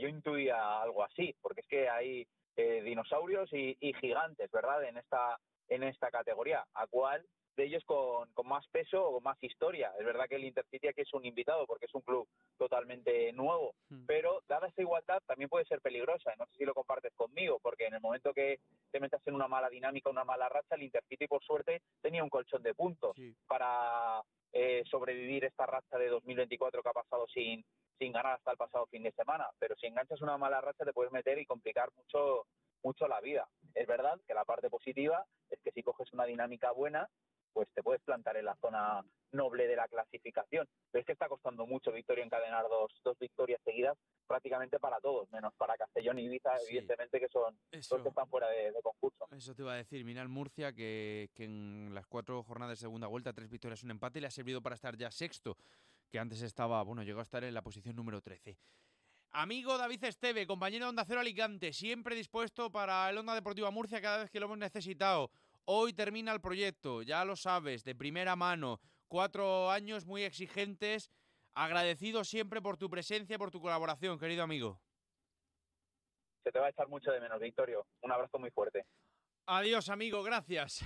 yo 0.00 0.08
intuía 0.08 0.82
algo 0.82 1.04
así, 1.04 1.36
porque 1.40 1.60
es 1.60 1.66
que 1.68 1.88
hay 1.88 2.26
dinosaurios 2.56 3.48
y, 3.52 3.76
y, 3.78 3.92
gigantes, 3.94 4.50
¿verdad? 4.50 4.82
En 4.82 4.96
esta 4.96 5.38
en 5.68 5.82
esta 5.82 6.10
categoría, 6.10 6.64
a 6.74 6.86
cuál 6.86 7.26
de 7.58 7.64
ellos 7.64 7.82
con, 7.84 8.28
más 8.44 8.66
peso 8.68 9.04
o 9.04 9.20
más 9.20 9.36
historia. 9.42 9.92
Es 9.98 10.06
verdad 10.06 10.26
que 10.28 10.36
el 10.36 10.44
Intercity 10.44 10.86
aquí 10.88 11.00
es 11.00 11.12
un 11.12 11.26
invitado 11.26 11.66
porque 11.66 11.86
es 11.86 11.94
un 11.94 12.02
club 12.02 12.26
totalmente 12.56 13.32
nuevo, 13.32 13.74
hmm. 13.90 14.06
pero 14.06 14.42
dada 14.48 14.68
esa 14.68 14.80
igualdad 14.80 15.20
también 15.26 15.50
puede 15.50 15.66
ser 15.66 15.80
peligrosa. 15.80 16.34
No 16.38 16.46
sé 16.46 16.58
si 16.58 16.64
lo 16.64 16.72
compartes 16.72 17.12
conmigo, 17.14 17.58
porque 17.60 17.86
en 17.86 17.94
el 17.94 18.00
momento 18.00 18.32
que 18.32 18.60
te 18.92 19.00
metas 19.00 19.20
en 19.26 19.34
una 19.34 19.48
mala 19.48 19.68
dinámica, 19.68 20.08
una 20.08 20.24
mala 20.24 20.48
racha, 20.48 20.76
el 20.76 20.84
Intercity 20.84 21.26
por 21.26 21.42
suerte 21.42 21.82
tenía 22.00 22.22
un 22.22 22.30
colchón 22.30 22.62
de 22.62 22.74
puntos 22.74 23.16
para 23.48 24.22
eh, 24.52 24.84
sobrevivir 24.88 25.44
esta 25.44 25.66
racha 25.66 25.98
de 25.98 26.08
2024 26.08 26.80
que 26.80 26.88
ha 26.88 26.92
pasado 26.92 27.26
sin, 27.26 27.64
sin 27.98 28.12
ganar 28.12 28.36
hasta 28.36 28.52
el 28.52 28.56
pasado 28.56 28.86
fin 28.86 29.02
de 29.02 29.12
semana. 29.12 29.48
Pero 29.58 29.74
si 29.76 29.86
enganchas 29.86 30.22
una 30.22 30.38
mala 30.38 30.60
racha 30.60 30.84
te 30.84 30.92
puedes 30.92 31.12
meter 31.12 31.38
y 31.38 31.44
complicar 31.44 31.90
mucho 31.96 32.46
mucho 32.82 33.08
la 33.08 33.20
vida. 33.20 33.48
Es 33.74 33.86
verdad 33.86 34.18
que 34.26 34.34
la 34.34 34.44
parte 34.44 34.70
positiva 34.70 35.24
es 35.50 35.60
que 35.62 35.72
si 35.72 35.82
coges 35.82 36.12
una 36.12 36.24
dinámica 36.24 36.72
buena, 36.72 37.08
pues 37.52 37.68
te 37.74 37.82
puedes 37.82 38.02
plantar 38.02 38.36
en 38.36 38.44
la 38.44 38.56
zona 38.56 39.04
noble 39.32 39.66
de 39.66 39.76
la 39.76 39.88
clasificación. 39.88 40.68
Pero 40.90 41.00
es 41.00 41.06
que 41.06 41.12
está 41.12 41.28
costando 41.28 41.66
mucho 41.66 41.92
Victoria 41.92 42.24
encadenar 42.24 42.64
dos, 42.68 42.92
dos 43.02 43.18
victorias 43.18 43.60
seguidas 43.64 43.96
prácticamente 44.26 44.78
para 44.78 45.00
todos, 45.00 45.30
menos 45.32 45.52
para 45.54 45.76
Castellón 45.76 46.18
y 46.18 46.26
Ibiza, 46.26 46.50
evidentemente, 46.68 47.18
que 47.18 47.28
son 47.28 47.58
los 47.72 48.02
que 48.02 48.08
están 48.08 48.28
fuera 48.28 48.48
de, 48.48 48.72
concurso. 48.82 49.26
Eso 49.32 49.54
te 49.54 49.62
iba 49.62 49.72
a 49.72 49.76
decir. 49.76 50.04
Mira 50.04 50.22
el 50.22 50.28
Murcia, 50.28 50.72
que, 50.72 51.30
que 51.34 51.44
en 51.44 51.94
las 51.94 52.06
cuatro 52.06 52.42
jornadas 52.42 52.78
de 52.78 52.84
segunda 52.84 53.06
vuelta, 53.06 53.32
tres 53.32 53.48
victorias, 53.48 53.82
un 53.82 53.90
empate, 53.90 54.20
le 54.20 54.28
ha 54.28 54.30
servido 54.30 54.62
para 54.62 54.74
estar 54.74 54.96
ya 54.96 55.10
sexto, 55.10 55.56
que 56.10 56.18
antes 56.18 56.42
estaba, 56.42 56.82
bueno, 56.82 57.02
llegó 57.02 57.20
a 57.20 57.22
estar 57.22 57.42
en 57.44 57.54
la 57.54 57.62
posición 57.62 57.96
número 57.96 58.20
13. 58.20 58.56
Amigo 59.32 59.76
David 59.76 60.02
Esteve, 60.04 60.46
compañero 60.46 60.86
de 60.86 60.90
Onda 60.90 61.04
Cero 61.04 61.20
Alicante, 61.20 61.72
siempre 61.72 62.16
dispuesto 62.16 62.72
para 62.72 63.08
el 63.10 63.18
Onda 63.18 63.34
Deportiva 63.34 63.70
Murcia 63.70 64.00
cada 64.00 64.18
vez 64.18 64.30
que 64.30 64.40
lo 64.40 64.46
hemos 64.46 64.58
necesitado. 64.58 65.30
Hoy 65.66 65.92
termina 65.92 66.32
el 66.32 66.40
proyecto, 66.40 67.02
ya 67.02 67.24
lo 67.24 67.36
sabes, 67.36 67.84
de 67.84 67.94
primera 67.94 68.36
mano. 68.36 68.80
Cuatro 69.06 69.70
años 69.70 70.06
muy 70.06 70.22
exigentes. 70.22 71.10
Agradecido 71.54 72.24
siempre 72.24 72.62
por 72.62 72.78
tu 72.78 72.88
presencia, 72.88 73.38
por 73.38 73.50
tu 73.50 73.60
colaboración, 73.60 74.18
querido 74.18 74.42
amigo. 74.42 74.80
Se 76.42 76.50
te 76.50 76.58
va 76.58 76.66
a 76.66 76.70
echar 76.70 76.88
mucho 76.88 77.10
de 77.10 77.20
menos, 77.20 77.38
Victorio. 77.38 77.86
Un 78.00 78.12
abrazo 78.12 78.38
muy 78.38 78.50
fuerte. 78.50 78.86
Adiós, 79.46 79.88
amigo, 79.90 80.22
gracias. 80.22 80.84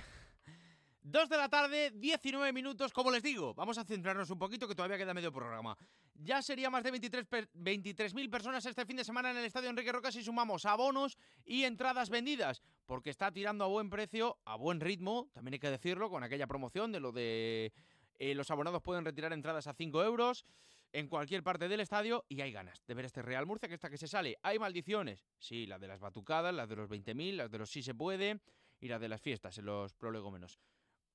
2 1.03 1.27
de 1.27 1.37
la 1.37 1.49
tarde, 1.49 1.91
19 1.91 2.53
minutos, 2.53 2.93
como 2.93 3.11
les 3.11 3.21
digo, 3.21 3.53
vamos 3.53 3.77
a 3.77 3.83
centrarnos 3.83 4.29
un 4.29 4.39
poquito 4.39 4.69
que 4.69 4.73
todavía 4.73 4.97
queda 4.97 5.13
medio 5.13 5.33
programa. 5.33 5.77
Ya 6.15 6.41
sería 6.41 6.69
más 6.69 6.81
de 6.83 6.93
23.000 6.93 8.29
personas 8.29 8.65
este 8.65 8.85
fin 8.85 8.95
de 8.95 9.03
semana 9.03 9.31
en 9.31 9.37
el 9.37 9.43
Estadio 9.43 9.69
Enrique 9.69 9.91
Roca 9.91 10.13
si 10.13 10.23
sumamos 10.23 10.65
abonos 10.65 11.17
y 11.45 11.65
entradas 11.65 12.09
vendidas, 12.09 12.61
porque 12.85 13.09
está 13.09 13.31
tirando 13.33 13.65
a 13.65 13.67
buen 13.67 13.89
precio, 13.89 14.37
a 14.45 14.55
buen 14.55 14.79
ritmo, 14.79 15.29
también 15.33 15.55
hay 15.55 15.59
que 15.59 15.69
decirlo, 15.69 16.09
con 16.09 16.23
aquella 16.23 16.47
promoción 16.47 16.93
de 16.93 17.01
lo 17.01 17.11
de 17.11 17.73
eh, 18.19 18.33
los 18.33 18.49
abonados 18.49 18.81
pueden 18.81 19.03
retirar 19.03 19.33
entradas 19.33 19.67
a 19.67 19.73
5 19.73 20.03
euros 20.05 20.45
en 20.93 21.09
cualquier 21.09 21.43
parte 21.43 21.67
del 21.67 21.81
estadio 21.81 22.23
y 22.29 22.39
hay 22.39 22.53
ganas 22.53 22.81
de 22.87 22.93
ver 22.93 23.03
este 23.03 23.21
Real 23.21 23.45
Murcia 23.45 23.67
que 23.67 23.75
está 23.75 23.89
que 23.89 23.97
se 23.97 24.07
sale. 24.07 24.37
¿Hay 24.41 24.57
maldiciones? 24.57 25.25
Sí, 25.37 25.65
las 25.65 25.81
de 25.81 25.87
las 25.87 25.99
batucadas, 25.99 26.53
las 26.53 26.69
de 26.69 26.77
los 26.77 26.89
20.000, 26.89 27.33
las 27.33 27.51
de 27.51 27.57
los 27.57 27.69
sí 27.69 27.83
se 27.83 27.93
puede 27.93 28.39
y 28.79 28.87
las 28.87 29.01
de 29.01 29.09
las 29.09 29.21
fiestas 29.21 29.57
en 29.57 29.65
los 29.65 29.93
prolegómenos. 29.93 30.59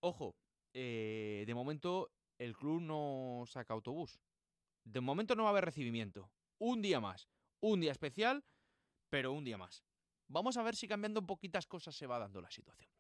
Ojo, 0.01 0.37
eh, 0.75 1.45
de 1.47 1.55
momento 1.55 2.11
el 2.39 2.57
club 2.57 2.81
no 2.81 3.45
saca 3.47 3.75
autobús. 3.75 4.21
De 4.85 5.01
momento 5.01 5.35
no 5.35 5.43
va 5.45 5.51
a 5.51 5.53
haber 5.53 5.65
recibimiento. 5.65 6.31
Un 6.59 6.83
día 6.83 7.01
más. 7.01 7.29
Un 7.61 7.81
día 7.81 7.93
especial, 7.93 8.45
pero 9.11 9.33
un 9.33 9.45
día 9.45 9.59
más. 9.59 9.85
Vamos 10.29 10.57
a 10.57 10.63
ver 10.63 10.77
si 10.77 10.87
cambiando 10.87 11.27
poquitas 11.27 11.67
cosas 11.67 11.97
se 11.97 12.07
va 12.07 12.19
dando 12.19 12.41
la 12.41 12.51
situación. 12.51 12.91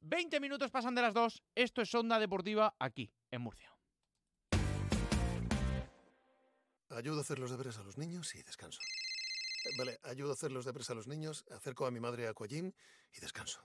20 0.00 0.40
minutos 0.40 0.70
pasan 0.70 0.94
de 0.94 1.02
las 1.02 1.14
2. 1.14 1.42
Esto 1.54 1.82
es 1.82 1.94
Onda 1.94 2.18
Deportiva 2.18 2.74
aquí, 2.78 3.12
en 3.30 3.42
Murcia. 3.42 3.70
Ayudo 6.90 7.18
a 7.18 7.20
hacer 7.22 7.38
los 7.38 7.50
deberes 7.50 7.78
a 7.78 7.82
los 7.82 7.96
niños 7.96 8.34
y 8.34 8.42
descanso. 8.42 8.80
Eh, 9.64 9.70
Vale, 9.78 9.98
ayudo 10.04 10.30
a 10.30 10.34
hacer 10.34 10.52
los 10.52 10.64
deberes 10.64 10.90
a 10.90 10.94
los 10.94 11.06
niños, 11.06 11.44
acerco 11.50 11.86
a 11.86 11.90
mi 11.90 12.00
madre 12.00 12.26
a 12.26 12.30
Aquagym 12.30 12.72
y 13.12 13.20
descanso. 13.20 13.64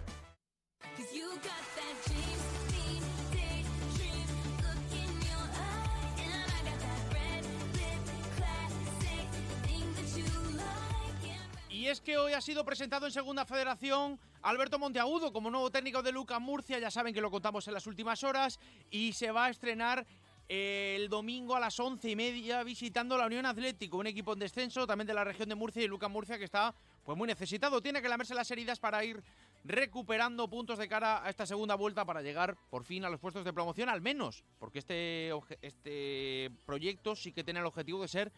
Es 11.91 11.99
que 11.99 12.17
hoy 12.17 12.31
ha 12.31 12.39
sido 12.39 12.63
presentado 12.63 13.05
en 13.05 13.11
Segunda 13.11 13.45
Federación 13.45 14.17
Alberto 14.43 14.79
Monteagudo 14.79 15.33
como 15.33 15.51
nuevo 15.51 15.69
técnico 15.71 16.01
de 16.01 16.13
Luca 16.13 16.39
Murcia, 16.39 16.79
ya 16.79 16.89
saben 16.89 17.13
que 17.13 17.19
lo 17.19 17.29
contamos 17.29 17.67
en 17.67 17.73
las 17.73 17.85
últimas 17.85 18.23
horas, 18.23 18.61
y 18.89 19.11
se 19.11 19.29
va 19.31 19.47
a 19.47 19.49
estrenar 19.49 20.05
el 20.47 21.09
domingo 21.09 21.53
a 21.53 21.59
las 21.59 21.77
once 21.81 22.09
y 22.09 22.15
media 22.15 22.63
visitando 22.63 23.17
la 23.17 23.25
Unión 23.25 23.45
Atlético, 23.45 23.97
un 23.97 24.07
equipo 24.07 24.31
en 24.31 24.39
descenso 24.39 24.87
también 24.87 25.05
de 25.05 25.13
la 25.13 25.25
región 25.25 25.49
de 25.49 25.55
Murcia 25.55 25.83
y 25.83 25.87
Luca 25.87 26.07
Murcia 26.07 26.37
que 26.37 26.45
está 26.45 26.73
pues 27.03 27.17
muy 27.17 27.27
necesitado. 27.27 27.81
Tiene 27.81 28.01
que 28.01 28.07
lamerse 28.07 28.35
las 28.35 28.49
heridas 28.51 28.79
para 28.79 29.03
ir 29.03 29.21
recuperando 29.65 30.49
puntos 30.49 30.77
de 30.77 30.87
cara 30.87 31.25
a 31.25 31.29
esta 31.29 31.45
segunda 31.45 31.75
vuelta 31.75 32.05
para 32.05 32.21
llegar 32.21 32.55
por 32.69 32.85
fin 32.85 33.03
a 33.03 33.09
los 33.09 33.19
puestos 33.19 33.43
de 33.43 33.51
promoción, 33.51 33.89
al 33.89 33.99
menos, 33.99 34.45
porque 34.59 34.79
este, 34.79 35.31
este 35.61 36.51
proyecto 36.65 37.17
sí 37.17 37.33
que 37.33 37.43
tiene 37.43 37.59
el 37.59 37.65
objetivo 37.65 38.01
de 38.01 38.07
ser 38.07 38.31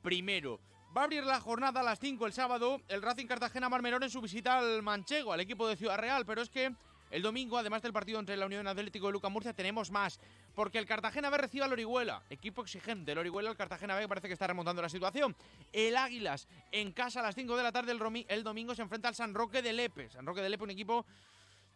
primero. 0.00 0.60
Va 0.96 1.00
a 1.00 1.04
abrir 1.04 1.24
la 1.24 1.40
jornada 1.40 1.80
a 1.80 1.82
las 1.82 1.98
5 1.98 2.24
el 2.24 2.32
sábado 2.32 2.80
el 2.86 3.02
Racing 3.02 3.26
Cartagena 3.26 3.68
Marmerón 3.68 4.04
en 4.04 4.10
su 4.10 4.20
visita 4.20 4.60
al 4.60 4.80
Manchego, 4.80 5.32
al 5.32 5.40
equipo 5.40 5.66
de 5.66 5.74
Ciudad 5.74 5.98
Real, 5.98 6.24
pero 6.24 6.40
es 6.40 6.48
que 6.48 6.72
el 7.10 7.20
domingo, 7.20 7.58
además 7.58 7.82
del 7.82 7.92
partido 7.92 8.20
entre 8.20 8.36
la 8.36 8.46
Unión 8.46 8.68
Atlético 8.68 9.08
y 9.08 9.12
Luca 9.12 9.28
Murcia, 9.28 9.52
tenemos 9.52 9.90
más, 9.90 10.20
porque 10.54 10.78
el 10.78 10.86
Cartagena 10.86 11.30
B 11.30 11.38
recibe 11.38 11.64
al 11.64 11.72
Orihuela, 11.72 12.22
equipo 12.30 12.62
exigente. 12.62 13.10
El 13.10 13.18
Orihuela, 13.18 13.50
el 13.50 13.56
Cartagena 13.56 13.96
B 13.96 14.06
parece 14.06 14.28
que 14.28 14.34
está 14.34 14.46
remontando 14.46 14.82
la 14.82 14.88
situación. 14.88 15.34
El 15.72 15.96
Águilas, 15.96 16.46
en 16.70 16.92
casa 16.92 17.18
a 17.18 17.22
las 17.24 17.34
5 17.34 17.56
de 17.56 17.62
la 17.64 17.72
tarde 17.72 17.90
el, 18.28 18.44
domingo, 18.44 18.72
se 18.76 18.82
enfrenta 18.82 19.08
al 19.08 19.16
San 19.16 19.34
Roque 19.34 19.62
de 19.62 19.72
Lepe. 19.72 20.10
San 20.10 20.24
Roque 20.24 20.42
de 20.42 20.48
Lepe, 20.48 20.62
un 20.62 20.70
equipo 20.70 21.06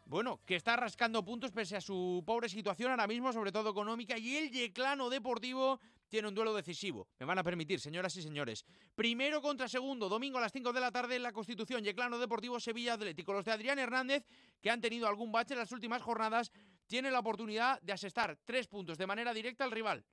bueno, 0.06 0.38
que 0.46 0.54
está 0.54 0.76
rascando 0.76 1.24
puntos 1.24 1.50
pese 1.50 1.76
a 1.76 1.80
su 1.80 2.22
pobre 2.24 2.48
situación 2.48 2.92
ahora 2.92 3.08
mismo, 3.08 3.32
sobre 3.32 3.50
todo 3.50 3.70
económica, 3.70 4.16
y 4.16 4.36
el 4.36 4.50
Yeclano 4.50 5.10
Deportivo 5.10 5.80
tiene 6.08 6.28
un 6.28 6.34
duelo 6.34 6.54
decisivo. 6.54 7.08
Me 7.18 7.26
van 7.26 7.38
a 7.38 7.44
permitir, 7.44 7.80
señoras 7.80 8.16
y 8.16 8.22
señores. 8.22 8.64
Primero 8.94 9.40
contra 9.40 9.68
segundo, 9.68 10.08
domingo 10.08 10.38
a 10.38 10.40
las 10.40 10.52
5 10.52 10.72
de 10.72 10.80
la 10.80 10.90
tarde 10.90 11.16
en 11.16 11.22
la 11.22 11.32
Constitución, 11.32 11.84
Yeclano 11.84 12.18
Deportivo 12.18 12.58
Sevilla 12.58 12.94
Atlético. 12.94 13.32
Los 13.32 13.44
de 13.44 13.52
Adrián 13.52 13.78
Hernández, 13.78 14.24
que 14.60 14.70
han 14.70 14.80
tenido 14.80 15.06
algún 15.06 15.30
bache 15.30 15.54
en 15.54 15.60
las 15.60 15.72
últimas 15.72 16.02
jornadas, 16.02 16.50
tienen 16.86 17.12
la 17.12 17.20
oportunidad 17.20 17.80
de 17.82 17.92
asestar 17.92 18.38
tres 18.44 18.66
puntos 18.66 18.98
de 18.98 19.06
manera 19.06 19.34
directa 19.34 19.64
al 19.64 19.70
rival. 19.70 20.04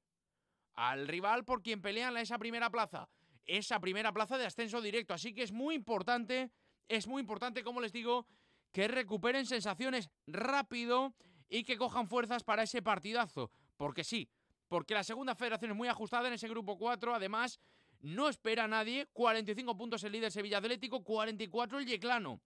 Al 0.74 1.08
rival 1.08 1.46
por 1.46 1.62
quien 1.62 1.82
pelean 1.82 2.18
esa 2.18 2.38
primera 2.38 2.70
plaza. 2.70 3.08
Esa 3.46 3.80
primera 3.80 4.12
plaza 4.12 4.38
de 4.38 4.46
ascenso 4.46 4.82
directo. 4.82 5.14
Así 5.14 5.34
que 5.34 5.44
es 5.44 5.52
muy 5.52 5.76
importante, 5.76 6.52
es 6.88 7.08
muy 7.08 7.22
importante, 7.22 7.64
como 7.64 7.80
les 7.80 7.94
digo, 7.94 8.28
que 8.72 8.88
recuperen 8.88 9.46
sensaciones 9.46 10.10
rápido 10.28 11.16
y 11.48 11.64
que 11.64 11.78
cojan 11.78 12.08
fuerzas 12.08 12.44
para 12.44 12.64
ese 12.64 12.82
partidazo. 12.82 13.52
Porque 13.78 14.04
sí, 14.04 14.30
porque 14.68 14.94
la 14.94 15.04
segunda 15.04 15.36
federación 15.36 15.72
es 15.72 15.78
muy 15.78 15.88
ajustada 15.88 16.28
en 16.28 16.34
ese 16.34 16.48
grupo 16.48 16.78
4. 16.78 17.16
Además, 17.16 17.60
no 18.02 18.30
espera 18.30 18.66
a 18.66 18.68
nadie. 18.68 19.08
45 19.14 19.78
puntos 19.78 20.04
el 20.04 20.12
líder 20.12 20.32
Sevilla 20.32 20.58
Atlético, 20.58 21.04
44 21.04 21.80
el 21.80 21.86
Yeclano. 21.86 22.42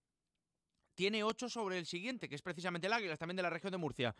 Tiene 0.95 1.23
8 1.23 1.49
sobre 1.49 1.77
el 1.77 1.86
siguiente, 1.86 2.27
que 2.27 2.36
es 2.36 2.41
precisamente 2.41 2.88
el 2.88 2.93
Águilas, 2.93 3.19
también 3.19 3.38
de 3.38 3.43
la 3.43 3.49
región 3.49 3.71
de 3.71 3.77
Murcia. 3.77 4.15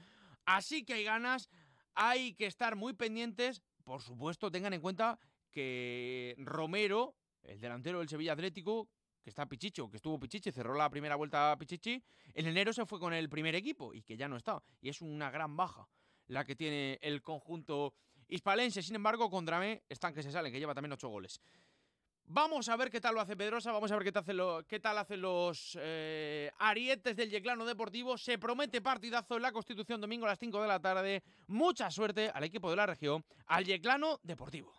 Así 0.46 0.86
que 0.86 0.94
hay 0.94 1.04
ganas, 1.04 1.50
hay 1.94 2.34
que 2.36 2.46
estar 2.46 2.76
muy 2.76 2.94
pendientes. 2.94 3.62
Por 3.84 4.02
supuesto, 4.02 4.50
tengan 4.50 4.74
en 4.74 4.82
cuenta 4.82 5.20
que 5.52 6.36
Romero, 6.38 7.16
el 7.44 7.60
delantero 7.60 8.00
del 8.00 8.08
Sevilla 8.08 8.34
Atlético, 8.34 8.88
que 9.22 9.30
está 9.30 9.46
Pichichi, 9.46 9.82
que 9.90 9.98
estuvo 9.98 10.20
Pichichi, 10.20 10.52
cerró 10.52 10.74
la 10.74 10.90
primera 10.90 11.16
vuelta 11.16 11.52
a 11.52 11.58
Pichichi, 11.58 12.02
en 12.34 12.48
enero 12.48 12.72
se 12.72 12.86
fue 12.86 13.00
con 13.00 13.14
el 13.14 13.28
primer 13.28 13.56
equipo 13.56 13.94
y 13.94 14.02
que 14.02 14.16
ya 14.16 14.30
no 14.30 14.38
está. 14.38 14.64
Y 14.80 14.88
es 14.88 15.02
una 15.02 15.30
gran 15.32 15.58
baja 15.58 15.90
la 16.30 16.46
que 16.46 16.56
tiene 16.56 16.98
el 17.02 17.22
conjunto 17.22 17.94
hispalense. 18.28 18.82
Sin 18.82 18.96
embargo, 18.96 19.30
con 19.30 19.46
Dramé 19.46 19.84
están 19.90 20.14
que 20.14 20.24
se 20.24 20.32
salen, 20.32 20.52
que 20.52 20.60
lleva 20.60 20.74
también 20.74 20.94
ocho 20.94 21.10
goles. 21.10 21.42
Vamos 22.32 22.70
a 22.70 22.76
ver 22.76 22.92
qué 22.92 23.02
tal 23.02 23.16
lo 23.16 23.22
hace 23.22 23.36
Pedrosa, 23.36 23.72
vamos 23.72 23.92
a 23.92 23.96
ver 23.96 24.04
qué 24.04 24.12
tal, 24.12 24.22
hace 24.22 24.34
lo, 24.34 24.64
qué 24.68 24.80
tal 24.80 25.00
hacen 25.00 25.20
los 25.20 25.76
eh, 25.82 26.52
arietes 26.60 27.16
del 27.16 27.32
Yeclano 27.32 27.66
Deportivo. 27.66 28.20
Se 28.20 28.38
promete 28.38 28.82
partidazo 28.82 29.38
en 29.38 29.42
la 29.42 29.52
Constitución 29.52 30.00
domingo 30.00 30.28
a 30.28 30.30
las 30.30 30.40
5 30.40 30.62
de 30.62 30.68
la 30.68 30.80
tarde. 30.80 31.24
Mucha 31.48 31.90
suerte 31.90 32.30
al 32.32 32.44
equipo 32.44 32.70
de 32.70 32.76
la 32.76 32.86
región, 32.86 33.26
al 33.48 33.66
Yeclano 33.66 34.20
Deportivo. 34.22 34.79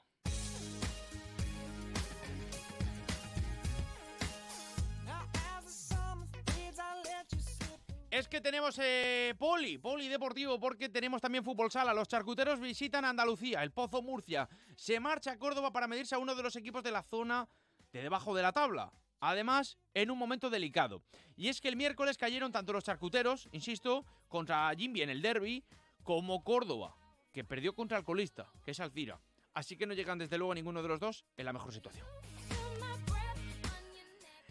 Es 8.20 8.28
que 8.28 8.42
tenemos 8.42 8.78
eh, 8.83 9.35
poli, 9.38 9.78
poli 9.78 10.06
deportivo, 10.06 10.61
porque 10.61 10.90
tenemos 10.90 11.22
también 11.22 11.42
fútbol 11.42 11.70
sala. 11.70 11.94
Los 11.94 12.06
charcuteros 12.06 12.61
visitan 12.61 13.06
Andalucía, 13.06 13.62
el 13.62 13.70
Pozo 13.70 14.02
Murcia. 14.02 14.46
Se 14.76 15.00
marcha 15.00 15.33
a 15.33 15.38
Córdoba 15.38 15.72
para 15.72 15.88
medirse 15.88 16.14
a 16.14 16.18
uno 16.18 16.35
de 16.35 16.42
los 16.42 16.54
equipos 16.54 16.83
de 16.83 16.90
la 16.90 17.02
zona 17.02 17.48
de 17.90 18.02
debajo 18.02 18.35
de 18.35 18.42
la 18.42 18.52
tabla. 18.52 18.92
Además, 19.20 19.78
en 19.94 20.11
un 20.11 20.18
momento 20.18 20.50
delicado. 20.50 21.02
Y 21.35 21.48
es 21.48 21.62
que 21.62 21.68
el 21.68 21.76
miércoles 21.76 22.18
cayeron 22.18 22.52
tanto 22.52 22.74
los 22.74 22.85
charcuteros, 22.85 23.48
insisto, 23.52 24.04
contra 24.28 24.70
Jimby 24.76 25.00
en 25.00 25.09
el 25.09 25.22
derby, 25.22 25.64
como 26.02 26.44
Córdoba, 26.44 26.94
que 27.33 27.42
perdió 27.42 27.74
contra 27.74 27.96
el 27.96 28.04
colista, 28.04 28.52
que 28.62 28.72
es 28.72 28.80
Alcira. 28.80 29.18
Así 29.54 29.78
que 29.78 29.87
no 29.87 29.94
llegan 29.94 30.18
desde 30.18 30.37
luego 30.37 30.54
ninguno 30.54 30.83
de 30.83 30.88
los 30.88 31.00
dos 31.00 31.24
en 31.38 31.46
la 31.46 31.54
mejor 31.54 31.72
situación. 31.72 32.06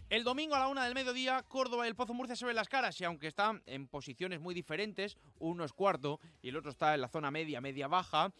El 0.10 0.24
domingo 0.24 0.56
a 0.56 0.60
la 0.60 0.70
una 0.70 0.86
del 0.86 0.96
mediodía, 0.96 1.44
Córdoba 1.44 1.86
y 1.86 1.88
el 1.88 1.96
Pozo 1.96 2.16
Murcia 2.16 2.36
se 2.36 2.44
ven 2.44 2.56
las 2.56 2.68
caras 2.68 3.00
y 3.00 3.04
aunque 3.04 3.28
están 3.28 3.62
en 3.68 3.88
posiciones 3.88 4.40
muy 4.40 4.56
diferentes, 4.56 5.20
uno 5.38 5.64
es 5.64 5.72
cuarto 5.72 6.20
y 6.42 6.50
el 6.50 6.58
otro 6.58 6.72
está 6.72 6.96
en 6.96 7.02
la 7.02 7.10
zona 7.10 7.30
media, 7.30 7.62
media 7.62 7.88
baja, 7.88 8.34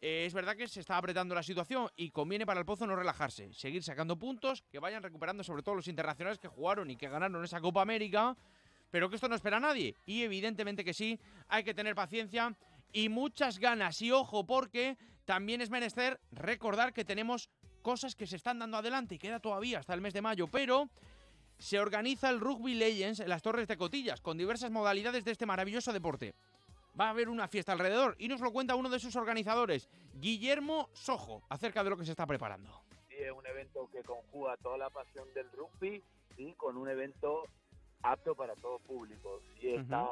eh, 0.00 0.24
es 0.26 0.34
verdad 0.34 0.56
que 0.56 0.66
se 0.66 0.80
está 0.80 0.96
apretando 0.96 1.36
la 1.36 1.44
situación 1.44 1.88
y 1.94 2.10
conviene 2.10 2.44
para 2.44 2.58
el 2.58 2.66
Pozo 2.66 2.88
no 2.88 2.96
relajarse, 2.96 3.52
seguir 3.52 3.84
sacando 3.84 4.18
puntos, 4.18 4.64
que 4.68 4.80
vayan 4.80 5.00
recuperando 5.00 5.44
sobre 5.44 5.62
todo 5.62 5.76
los 5.76 5.86
internacionales 5.86 6.40
que 6.40 6.48
jugaron 6.48 6.90
y 6.90 6.96
que 6.96 7.08
ganaron 7.08 7.44
esa 7.44 7.60
Copa 7.60 7.82
América, 7.82 8.36
pero 8.90 9.08
que 9.08 9.14
esto 9.14 9.28
no 9.28 9.36
espera 9.36 9.58
a 9.58 9.60
nadie 9.60 9.94
y 10.04 10.22
evidentemente 10.22 10.84
que 10.84 10.92
sí, 10.92 11.20
hay 11.46 11.62
que 11.62 11.72
tener 11.72 11.94
paciencia 11.94 12.56
y 12.92 13.08
muchas 13.08 13.60
ganas. 13.60 14.02
Y 14.02 14.10
ojo 14.10 14.44
porque 14.44 14.98
también 15.24 15.60
es 15.60 15.70
menester 15.70 16.18
recordar 16.32 16.92
que 16.92 17.04
tenemos 17.04 17.48
cosas 17.82 18.14
que 18.14 18.26
se 18.26 18.36
están 18.36 18.58
dando 18.58 18.78
adelante 18.78 19.16
y 19.16 19.18
queda 19.18 19.40
todavía 19.40 19.80
hasta 19.80 19.94
el 19.94 20.00
mes 20.00 20.14
de 20.14 20.22
mayo, 20.22 20.46
pero 20.46 20.88
se 21.58 21.78
organiza 21.78 22.30
el 22.30 22.40
Rugby 22.40 22.74
Legends 22.74 23.20
en 23.20 23.28
las 23.28 23.42
Torres 23.42 23.68
de 23.68 23.76
Cotillas, 23.76 24.20
con 24.20 24.38
diversas 24.38 24.70
modalidades 24.70 25.24
de 25.24 25.32
este 25.32 25.46
maravilloso 25.46 25.92
deporte. 25.92 26.34
Va 26.98 27.06
a 27.06 27.10
haber 27.10 27.28
una 27.28 27.48
fiesta 27.48 27.72
alrededor 27.72 28.16
y 28.18 28.28
nos 28.28 28.40
lo 28.40 28.52
cuenta 28.52 28.74
uno 28.74 28.88
de 28.90 28.98
sus 28.98 29.16
organizadores, 29.16 29.88
Guillermo 30.14 30.88
Sojo, 30.92 31.42
acerca 31.48 31.84
de 31.84 31.90
lo 31.90 31.96
que 31.96 32.04
se 32.04 32.10
está 32.10 32.26
preparando. 32.26 32.82
Sí, 33.08 33.16
es 33.18 33.32
un 33.32 33.46
evento 33.46 33.88
que 33.92 34.02
conjuga 34.02 34.56
toda 34.58 34.78
la 34.78 34.90
pasión 34.90 35.26
del 35.34 35.50
rugby 35.52 36.02
y 36.36 36.52
con 36.54 36.76
un 36.76 36.88
evento 36.88 37.44
apto 38.02 38.34
para 38.34 38.54
todo 38.56 38.78
público. 38.80 39.40
Y 39.60 39.68
está 39.68 40.08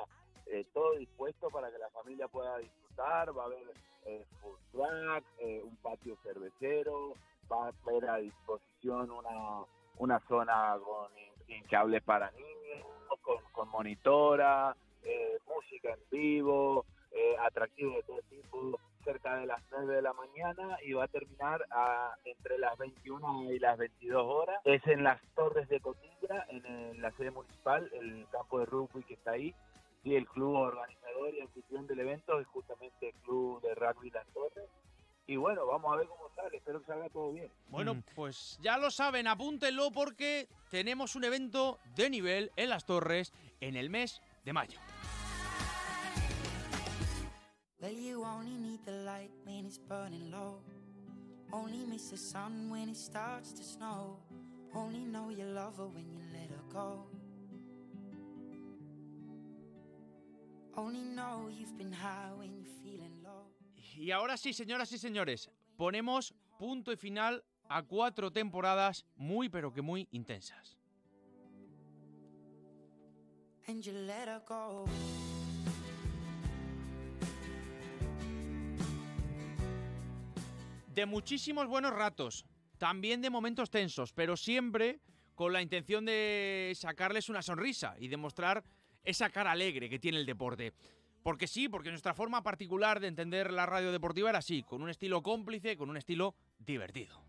eh, 0.47 0.65
todo 0.73 0.97
dispuesto 0.97 1.49
para 1.51 1.71
que 1.71 1.79
la 1.79 1.91
familia 1.91 2.29
pueda 2.29 2.59
disfrutar, 2.59 3.37
va 3.37 3.43
a 3.43 3.47
haber 3.47 3.73
eh, 4.07 4.25
food 4.41 4.59
truck, 4.73 5.25
eh, 5.39 5.61
un 5.63 5.77
patio 5.77 6.17
cervecero, 6.23 7.15
va 7.51 7.67
a 7.67 7.73
haber 7.87 8.09
a 8.11 8.17
disposición 8.17 9.11
una, 9.11 9.65
una 9.99 10.21
zona 10.29 10.77
con 10.85 11.11
hinchables 11.49 12.03
para 12.03 12.31
niños, 12.33 12.87
con, 13.23 13.37
con 13.53 13.69
monitora, 13.71 14.77
eh, 15.03 15.39
música 15.47 15.91
en 15.93 16.01
vivo, 16.11 16.85
eh, 17.11 17.37
atractivos 17.41 17.97
de 17.97 18.03
todo 18.05 18.21
tipo, 18.31 18.79
cerca 19.05 19.37
de 19.37 19.47
las 19.47 19.61
9 19.71 19.97
de 19.97 20.03
la 20.03 20.13
mañana 20.13 20.77
y 20.85 20.93
va 20.93 21.05
a 21.05 21.09
terminar 21.09 21.65
a, 21.71 22.15
entre 22.25 22.59
las 22.59 22.77
21 22.79 23.51
y 23.53 23.59
las 23.59 23.79
22 23.79 24.23
horas. 24.25 24.61
Es 24.65 24.87
en 24.87 25.03
las 25.03 25.21
Torres 25.35 25.69
de 25.69 25.81
Cotilla, 25.81 26.47
en, 26.51 26.65
el- 26.67 27.01
la 27.01 27.11
sede 27.13 27.31
municipal, 27.31 27.91
el 27.95 28.27
campo 28.31 28.59
de 28.61 28.67
rugby 28.67 29.03
que 29.05 29.15
está 29.15 29.33
ahí. 29.33 29.55
Y 30.05 30.15
el 30.15 30.27
club 30.27 30.55
organizador 30.55 31.35
y 31.35 31.41
anfitrión 31.41 31.87
del 31.87 32.01
evento 32.01 32.39
es 32.41 32.47
justamente 32.49 33.09
el 33.09 33.15
club 33.23 33.61
de 33.63 33.75
rugby 33.75 34.11
Las 34.11 34.27
Torres. 34.29 34.69
Y 35.27 35.37
bueno, 35.37 35.67
vamos 35.67 35.93
a 35.93 35.97
ver 35.97 36.09
cómo 36.09 36.29
sale, 36.35 36.57
espero 36.57 36.81
que 36.81 36.87
salga 36.87 37.09
todo 37.11 37.33
bien. 37.33 37.51
Bueno, 37.69 38.03
pues 38.15 38.59
ya 38.61 38.79
lo 38.79 38.91
saben, 38.91 39.27
apúntenlo 39.27 39.93
porque 39.93 40.49
tenemos 40.71 41.15
un 41.15 41.25
evento 41.25 41.79
de 41.95 42.11
nivel 42.11 42.51
en 42.57 42.69
las 42.71 42.85
torres 42.85 43.33
en 43.61 43.77
el 43.77 43.91
mes 43.91 44.21
de 44.45 44.53
mayo. 44.53 44.79
Well, 47.81 47.95
you 47.95 48.23
only 48.25 48.57
need 48.57 48.81
the 48.85 48.93
light 49.05 49.31
when 49.47 49.65
it's 49.65 49.79
burning 49.79 50.31
low. 50.31 50.61
Only 51.53 51.87
miss 51.87 52.11
the 52.11 52.17
sun 52.17 52.69
when 52.71 52.89
it 52.89 52.97
starts 52.97 53.53
to 53.53 53.63
snow. 53.63 54.19
Only 54.75 55.01
know 55.01 55.31
you 55.31 55.45
love 55.45 55.79
her 55.79 55.87
when 55.87 56.05
you 56.11 56.21
let 56.33 56.51
her 56.51 56.63
go. 56.73 57.07
Only 60.77 61.01
know 61.01 61.49
you've 61.51 61.77
been 61.77 61.93
high 61.93 62.31
when 62.37 62.55
you're 62.55 62.67
feeling 62.85 63.01
low. 63.01 63.10
Y 63.97 64.11
ahora 64.11 64.37
sí, 64.37 64.53
señoras 64.53 64.93
y 64.93 64.99
señores, 64.99 65.51
ponemos 65.77 66.35
punto 66.59 66.93
y 66.93 66.97
final 66.97 67.45
a 67.69 67.83
cuatro 67.83 68.31
temporadas 68.31 69.07
muy 69.17 69.49
pero 69.49 69.73
que 69.73 69.83
muy 69.83 70.09
intensas. 70.11 70.77
And 73.69 73.83
you 73.83 73.93
let 73.93 74.27
her 74.27 74.43
go. 74.47 74.85
De 80.93 81.07
muchísimos 81.07 81.69
buenos 81.69 81.93
ratos, 81.93 82.45
también 82.79 83.23
de 83.23 83.31
momentos 83.31 83.71
tensos, 83.71 84.13
pero 84.13 84.37
siempre 84.37 85.01
con 85.37 85.53
la 85.53 85.63
intención 85.63 86.05
de 86.05 86.73
sacarles 86.77 87.29
una 87.29 87.43
sonrisa 87.43 87.95
y 87.99 88.09
demostrar 88.09 88.65
esa 89.05 89.31
cara 89.31 89.53
alegre 89.53 89.89
que 89.89 89.99
tiene 89.99 90.19
el 90.19 90.27
deporte. 90.27 90.75
Porque 91.23 91.47
sí, 91.47 91.69
porque 91.69 91.91
nuestra 91.91 92.15
forma 92.15 92.43
particular 92.43 93.01
de 93.01 93.09
entender 93.09 93.53
la 93.53 93.67
radio 93.67 93.93
deportiva 93.93 94.31
era 94.31 94.39
así, 94.39 94.63
con 94.63 94.83
un 94.83 94.89
estilo 94.89 95.23
cómplice, 95.23 95.77
con 95.77 95.91
un 95.91 95.97
estilo 95.97 96.35
divertido. 96.59 97.23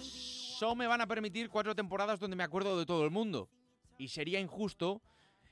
Solo 0.00 0.76
me 0.76 0.86
van 0.86 1.00
a 1.00 1.06
permitir 1.06 1.48
cuatro 1.48 1.74
temporadas 1.74 2.20
donde 2.20 2.36
me 2.36 2.44
acuerdo 2.44 2.78
de 2.78 2.86
todo 2.86 3.04
el 3.04 3.10
mundo. 3.10 3.48
Y 3.98 4.08
sería 4.08 4.40
injusto 4.40 5.02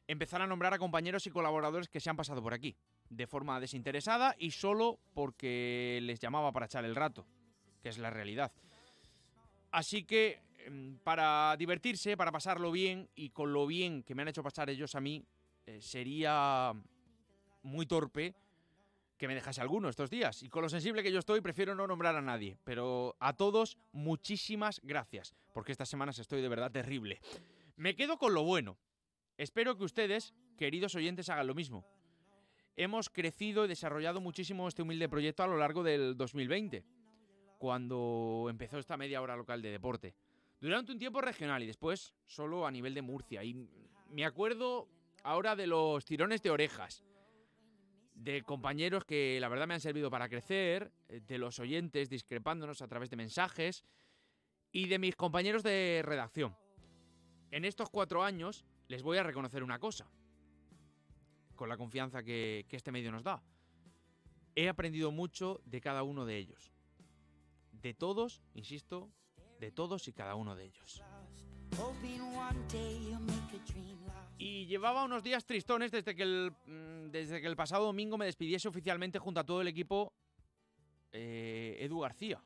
empezar 0.07 0.43
a 0.43 0.47
nombrar 0.47 0.75
a 0.75 0.79
compañeros 0.79 1.27
y 1.27 1.31
colaboradores 1.31 1.89
que 1.89 2.01
se 2.01 2.11
han 2.11 2.17
pasado 2.17 2.43
por 2.43 2.53
aquí, 2.53 2.77
de 3.09 3.27
forma 3.27 3.61
desinteresada 3.61 4.35
y 4.39 4.51
solo 4.51 4.99
porque 5.15 6.01
les 6.03 6.21
llamaba 6.21 6.53
para 6.53 6.67
echar 6.67 6.85
el 6.85 6.97
rato, 6.97 7.27
que 7.83 7.89
es 7.89 7.99
la 7.99 8.11
realidad. 8.11 8.53
Así 9.71 10.05
que, 10.05 10.41
para 11.03 11.57
divertirse, 11.59 12.17
para 12.17 12.33
pasarlo 12.33 12.71
bien 12.71 13.09
y 13.15 13.31
con 13.31 13.53
lo 13.53 13.67
bien 13.67 14.03
que 14.03 14.15
me 14.15 14.23
han 14.23 14.29
hecho 14.29 14.43
pasar 14.43 14.71
ellos 14.71 14.95
a 14.95 15.01
mí, 15.01 15.25
eh, 15.67 15.81
sería 15.81 16.73
muy 17.63 17.87
torpe 17.87 18.35
que 19.17 19.29
me 19.29 19.35
dejase 19.35 19.61
alguno 19.61 19.89
estos 19.89 20.09
días. 20.09 20.43
Y 20.43 20.49
con 20.49 20.63
lo 20.63 20.69
sensible 20.71 21.03
que 21.03 21.13
yo 21.13 21.19
estoy, 21.19 21.43
prefiero 21.43 21.75
no 21.75 21.87
nombrar 21.87 22.17
a 22.17 22.23
nadie. 22.23 22.57
Pero 22.65 23.17
a 23.21 23.35
todos, 23.35 23.77
muchísimas 23.93 24.81
gracias, 24.83 25.35
porque 25.53 25.73
estas 25.73 25.91
semanas 25.91 26.19
estoy 26.19 26.41
de 26.41 26.49
verdad 26.49 26.73
terrible. 26.73 27.21
Me 27.77 27.95
quedo 27.95 28.17
con 28.17 28.33
lo 28.33 28.45
bueno. 28.45 28.79
Espero 29.37 29.77
que 29.77 29.85
ustedes, 29.85 30.35
queridos 30.57 30.95
oyentes, 30.95 31.29
hagan 31.29 31.47
lo 31.47 31.55
mismo. 31.55 31.85
Hemos 32.77 33.11
crecido 33.11 33.67
y 33.67 33.69
desarrollado 33.69 34.23
muchísimo 34.23 34.67
este 34.67 34.83
humilde 34.83 35.09
proyecto 35.09 35.43
a 35.43 35.47
lo 35.47 35.59
largo 35.59 35.83
del 35.83 36.17
2020, 36.17 36.83
cuando 37.59 38.47
empezó 38.49 38.79
esta 38.79 38.97
media 38.97 39.21
hora 39.21 39.37
local 39.37 39.61
de 39.61 39.71
deporte. 39.71 40.15
Durante 40.61 40.93
un 40.93 40.99
tiempo 40.99 41.23
regional 41.23 41.63
y 41.63 41.67
después 41.67 42.15
solo 42.27 42.67
a 42.67 42.71
nivel 42.71 42.93
de 42.93 43.01
Murcia. 43.01 43.43
Y 43.43 43.67
me 44.11 44.27
acuerdo 44.27 44.89
ahora 45.23 45.57
de 45.57 45.67
los 45.67 46.05
tirones 46.05 46.43
de 46.43 46.51
orejas, 46.51 47.03
de 48.15 48.43
compañeros 48.43 49.05
que 49.05 49.39
la 49.41 49.49
verdad 49.49 49.67
me 49.67 49.75
han 49.75 49.81
servido 49.81 50.11
para 50.11 50.29
crecer, 50.29 50.93
de 51.09 51.39
los 51.39 51.59
oyentes 51.59 52.11
discrepándonos 52.11 52.83
a 52.83 52.89
través 52.89 53.09
de 53.09 53.17
mensajes 53.17 53.85
y 54.71 54.87
de 54.87 54.99
mis 54.99 55.17
compañeros 55.17 55.63
de 55.63 56.03
redacción. 56.05 56.55
En 57.51 57.65
estos 57.65 57.89
cuatro 57.89 58.23
años 58.23 58.67
les 58.89 59.03
voy 59.03 59.17
a 59.17 59.23
reconocer 59.23 59.63
una 59.63 59.79
cosa, 59.79 60.11
con 61.57 61.71
la 61.71 61.79
confianza 61.79 62.23
que, 62.23 62.67
que 62.69 62.77
este 62.77 62.93
medio 62.93 63.11
nos 63.11 63.25
da. 63.25 63.43
He 64.55 64.69
aprendido 64.69 65.11
mucho 65.11 65.63
de 65.65 65.81
cada 65.81 66.03
uno 66.03 66.27
de 66.27 66.37
ellos. 66.37 66.71
De 67.73 67.95
todos, 67.95 68.43
insisto, 68.53 69.11
de 69.61 69.71
todos 69.71 70.09
y 70.09 70.13
cada 70.13 70.35
uno 70.35 70.57
de 70.57 70.65
ellos. 70.65 71.03
Y 74.39 74.67
llevaba 74.67 75.05
unos 75.05 75.23
días 75.23 75.45
tristones 75.45 75.93
desde 75.93 76.17
que 76.17 76.23
el, 76.23 76.53
mm, 76.67 77.11
desde 77.11 77.41
que 77.41 77.47
el 77.47 77.57
pasado 77.57 77.85
domingo 77.85 78.17
me 78.17 78.25
despidiese 78.25 78.69
oficialmente 78.69 79.19
junto 79.19 79.41
a 79.41 79.45
todo 79.45 79.61
el 79.61 79.69
equipo 79.69 80.13
eh, 81.13 81.77
Edu 81.81 82.01
García. 82.01 82.43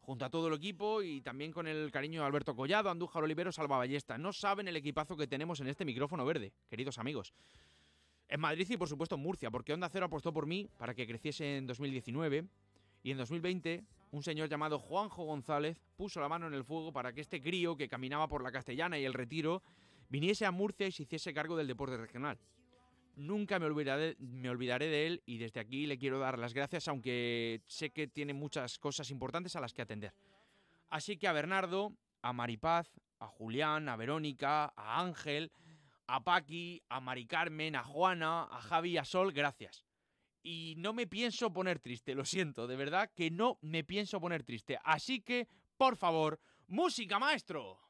Junto 0.00 0.24
a 0.24 0.30
todo 0.30 0.48
el 0.48 0.54
equipo 0.54 1.02
y 1.02 1.20
también 1.20 1.52
con 1.52 1.66
el 1.66 1.90
cariño 1.90 2.20
de 2.20 2.26
Alberto 2.26 2.54
Collado, 2.54 2.90
Andújar 2.90 3.24
Olivero, 3.24 3.52
Salva 3.52 3.76
Ballesta. 3.76 4.16
No 4.16 4.32
saben 4.32 4.68
el 4.68 4.76
equipazo 4.76 5.16
que 5.16 5.26
tenemos 5.26 5.60
en 5.60 5.66
este 5.66 5.84
micrófono 5.84 6.24
verde, 6.24 6.52
queridos 6.70 6.98
amigos. 6.98 7.34
En 8.28 8.40
Madrid 8.40 8.66
y 8.70 8.76
por 8.76 8.88
supuesto 8.88 9.16
en 9.16 9.22
Murcia, 9.22 9.50
porque 9.50 9.72
Onda 9.72 9.88
Cero 9.88 10.06
apostó 10.06 10.32
por 10.32 10.46
mí 10.46 10.68
para 10.78 10.94
que 10.94 11.06
creciese 11.06 11.58
en 11.58 11.66
2019 11.66 12.46
y 13.02 13.10
en 13.10 13.18
2020 13.18 13.84
un 14.10 14.22
señor 14.22 14.48
llamado 14.48 14.78
Juanjo 14.78 15.24
González 15.24 15.78
puso 15.96 16.20
la 16.20 16.28
mano 16.28 16.46
en 16.46 16.54
el 16.54 16.64
fuego 16.64 16.92
para 16.92 17.12
que 17.12 17.20
este 17.20 17.42
crío 17.42 17.76
que 17.76 17.88
caminaba 17.88 18.28
por 18.28 18.42
la 18.42 18.52
Castellana 18.52 18.98
y 18.98 19.04
el 19.04 19.14
Retiro 19.14 19.62
viniese 20.08 20.46
a 20.46 20.50
Murcia 20.50 20.86
y 20.86 20.92
se 20.92 21.02
hiciese 21.02 21.34
cargo 21.34 21.56
del 21.56 21.66
deporte 21.66 21.96
regional. 21.96 22.38
Nunca 23.16 23.58
me 23.58 23.66
olvidaré, 23.66 24.14
me 24.18 24.50
olvidaré 24.50 24.88
de 24.88 25.06
él 25.06 25.22
y 25.24 25.38
desde 25.38 25.60
aquí 25.60 25.86
le 25.86 25.98
quiero 25.98 26.18
dar 26.18 26.38
las 26.38 26.52
gracias, 26.52 26.86
aunque 26.88 27.62
sé 27.66 27.90
que 27.90 28.08
tiene 28.08 28.34
muchas 28.34 28.78
cosas 28.78 29.10
importantes 29.10 29.56
a 29.56 29.60
las 29.60 29.72
que 29.72 29.82
atender. 29.82 30.12
Así 30.90 31.16
que 31.16 31.26
a 31.26 31.32
Bernardo, 31.32 31.92
a 32.20 32.32
Maripaz, 32.32 33.00
a 33.18 33.26
Julián, 33.26 33.88
a 33.88 33.96
Verónica, 33.96 34.72
a 34.76 35.00
Ángel, 35.00 35.50
a 36.06 36.22
Paqui, 36.22 36.82
a 36.88 37.00
Mari 37.00 37.26
Carmen, 37.26 37.74
a 37.74 37.82
Juana, 37.82 38.44
a 38.44 38.60
Javi 38.60 38.90
y 38.92 38.98
a 38.98 39.04
Sol, 39.04 39.32
gracias. 39.32 39.85
Y 40.48 40.74
no 40.76 40.92
me 40.92 41.08
pienso 41.08 41.52
poner 41.52 41.80
triste, 41.80 42.14
lo 42.14 42.24
siento, 42.24 42.68
de 42.68 42.76
verdad 42.76 43.10
que 43.12 43.32
no 43.32 43.58
me 43.62 43.82
pienso 43.82 44.20
poner 44.20 44.44
triste. 44.44 44.78
Así 44.84 45.20
que, 45.20 45.48
por 45.76 45.96
favor, 45.96 46.38
música 46.68 47.18
maestro. 47.18 47.80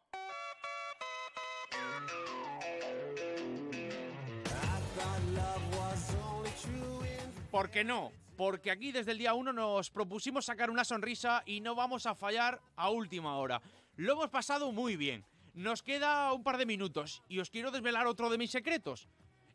¿Por 7.50 7.70
qué 7.70 7.84
no? 7.84 8.10
Porque 8.38 8.70
aquí 8.70 8.90
desde 8.90 9.12
el 9.12 9.18
día 9.18 9.34
1 9.34 9.52
nos 9.52 9.90
propusimos 9.90 10.46
sacar 10.46 10.70
una 10.70 10.86
sonrisa 10.86 11.42
y 11.44 11.60
no 11.60 11.74
vamos 11.74 12.06
a 12.06 12.14
fallar 12.14 12.62
a 12.76 12.88
última 12.88 13.36
hora. 13.36 13.60
Lo 13.96 14.14
hemos 14.14 14.30
pasado 14.30 14.72
muy 14.72 14.96
bien. 14.96 15.26
Nos 15.52 15.82
queda 15.82 16.32
un 16.32 16.42
par 16.42 16.56
de 16.56 16.64
minutos 16.64 17.22
y 17.28 17.38
os 17.38 17.50
quiero 17.50 17.70
desvelar 17.70 18.06
otro 18.06 18.30
de 18.30 18.38
mis 18.38 18.50
secretos. 18.50 19.08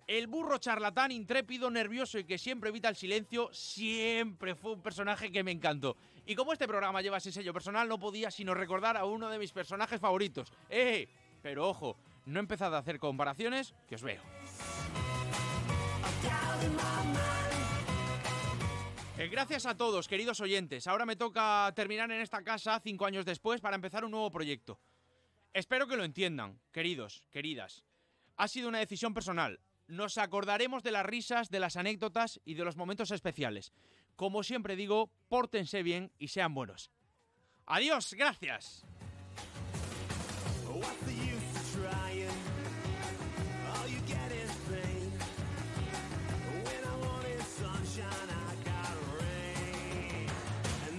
El 0.08 0.28
burro 0.28 0.58
charlatán, 0.58 1.12
intrépido, 1.12 1.70
nervioso 1.70 2.20
y 2.20 2.26
que 2.26 2.38
siempre 2.38 2.70
evita 2.70 2.90
el 2.90 2.96
silencio, 2.96 3.50
siempre 3.54 4.56
fue 4.56 4.74
un 4.74 4.82
personaje 4.82 5.32
que 5.32 5.44
me 5.44 5.52
encantó. 5.52 5.96
Y 6.26 6.36
como 6.36 6.54
este 6.54 6.68
programa 6.68 7.02
lleva 7.02 7.18
ese 7.18 7.32
sello 7.32 7.54
personal, 7.54 7.88
no 7.88 8.00
podía 8.00 8.30
sino 8.32 8.54
recordar 8.54 8.98
a 8.98 9.06
uno 9.06 9.30
de 9.30 9.40
mis 9.40 9.52
personajes 9.52 10.00
favoritos. 10.00 10.52
¡Eh! 10.70 11.08
Pero 11.42 11.68
ojo, 11.68 11.98
no 12.26 12.40
he 12.40 12.42
empezado 12.42 12.76
a 12.76 12.80
hacer 12.80 13.00
comparaciones, 13.00 13.74
que 13.88 13.96
os 13.96 14.04
veo. 14.04 14.22
Eh, 19.18 19.28
Gracias 19.28 19.66
a 19.66 19.78
todos, 19.78 20.08
queridos 20.08 20.40
oyentes. 20.42 20.88
Ahora 20.88 21.06
me 21.06 21.16
toca 21.16 21.72
terminar 21.76 22.12
en 22.12 22.22
esta 22.22 22.44
casa 22.44 22.80
cinco 22.84 23.06
años 23.06 23.26
después 23.26 23.62
para 23.62 23.76
empezar 23.76 24.04
un 24.04 24.12
nuevo 24.12 24.32
proyecto. 24.32 24.80
Espero 25.54 25.86
que 25.88 25.98
lo 25.98 26.04
entiendan, 26.04 26.60
queridos, 26.72 27.24
queridas. 27.32 27.84
Ha 28.38 28.48
sido 28.48 28.70
una 28.70 28.80
decisión 28.80 29.14
personal. 29.14 29.60
Nos 29.91 30.17
acordaremos 30.17 30.84
de 30.84 30.91
las 30.91 31.06
risas, 31.06 31.49
de 31.49 31.60
las 31.60 31.75
anécdotas 31.75 32.39
y 32.45 32.54
de 32.54 32.63
los 32.63 32.77
momentos 32.77 33.12
especiales. 33.12 33.73
Como 34.15 34.41
siempre 34.41 34.77
digo, 34.77 35.12
pórtense 35.27 35.84
bien 35.84 36.12
y 36.17 36.30
sean 36.30 36.54
buenos. 36.54 36.91
Adiós, 37.65 38.13
gracias. 38.13 38.86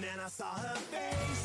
Then 0.01 0.21
I 0.21 0.29
saw 0.29 0.53
her 0.53 0.77
face. 0.77 1.42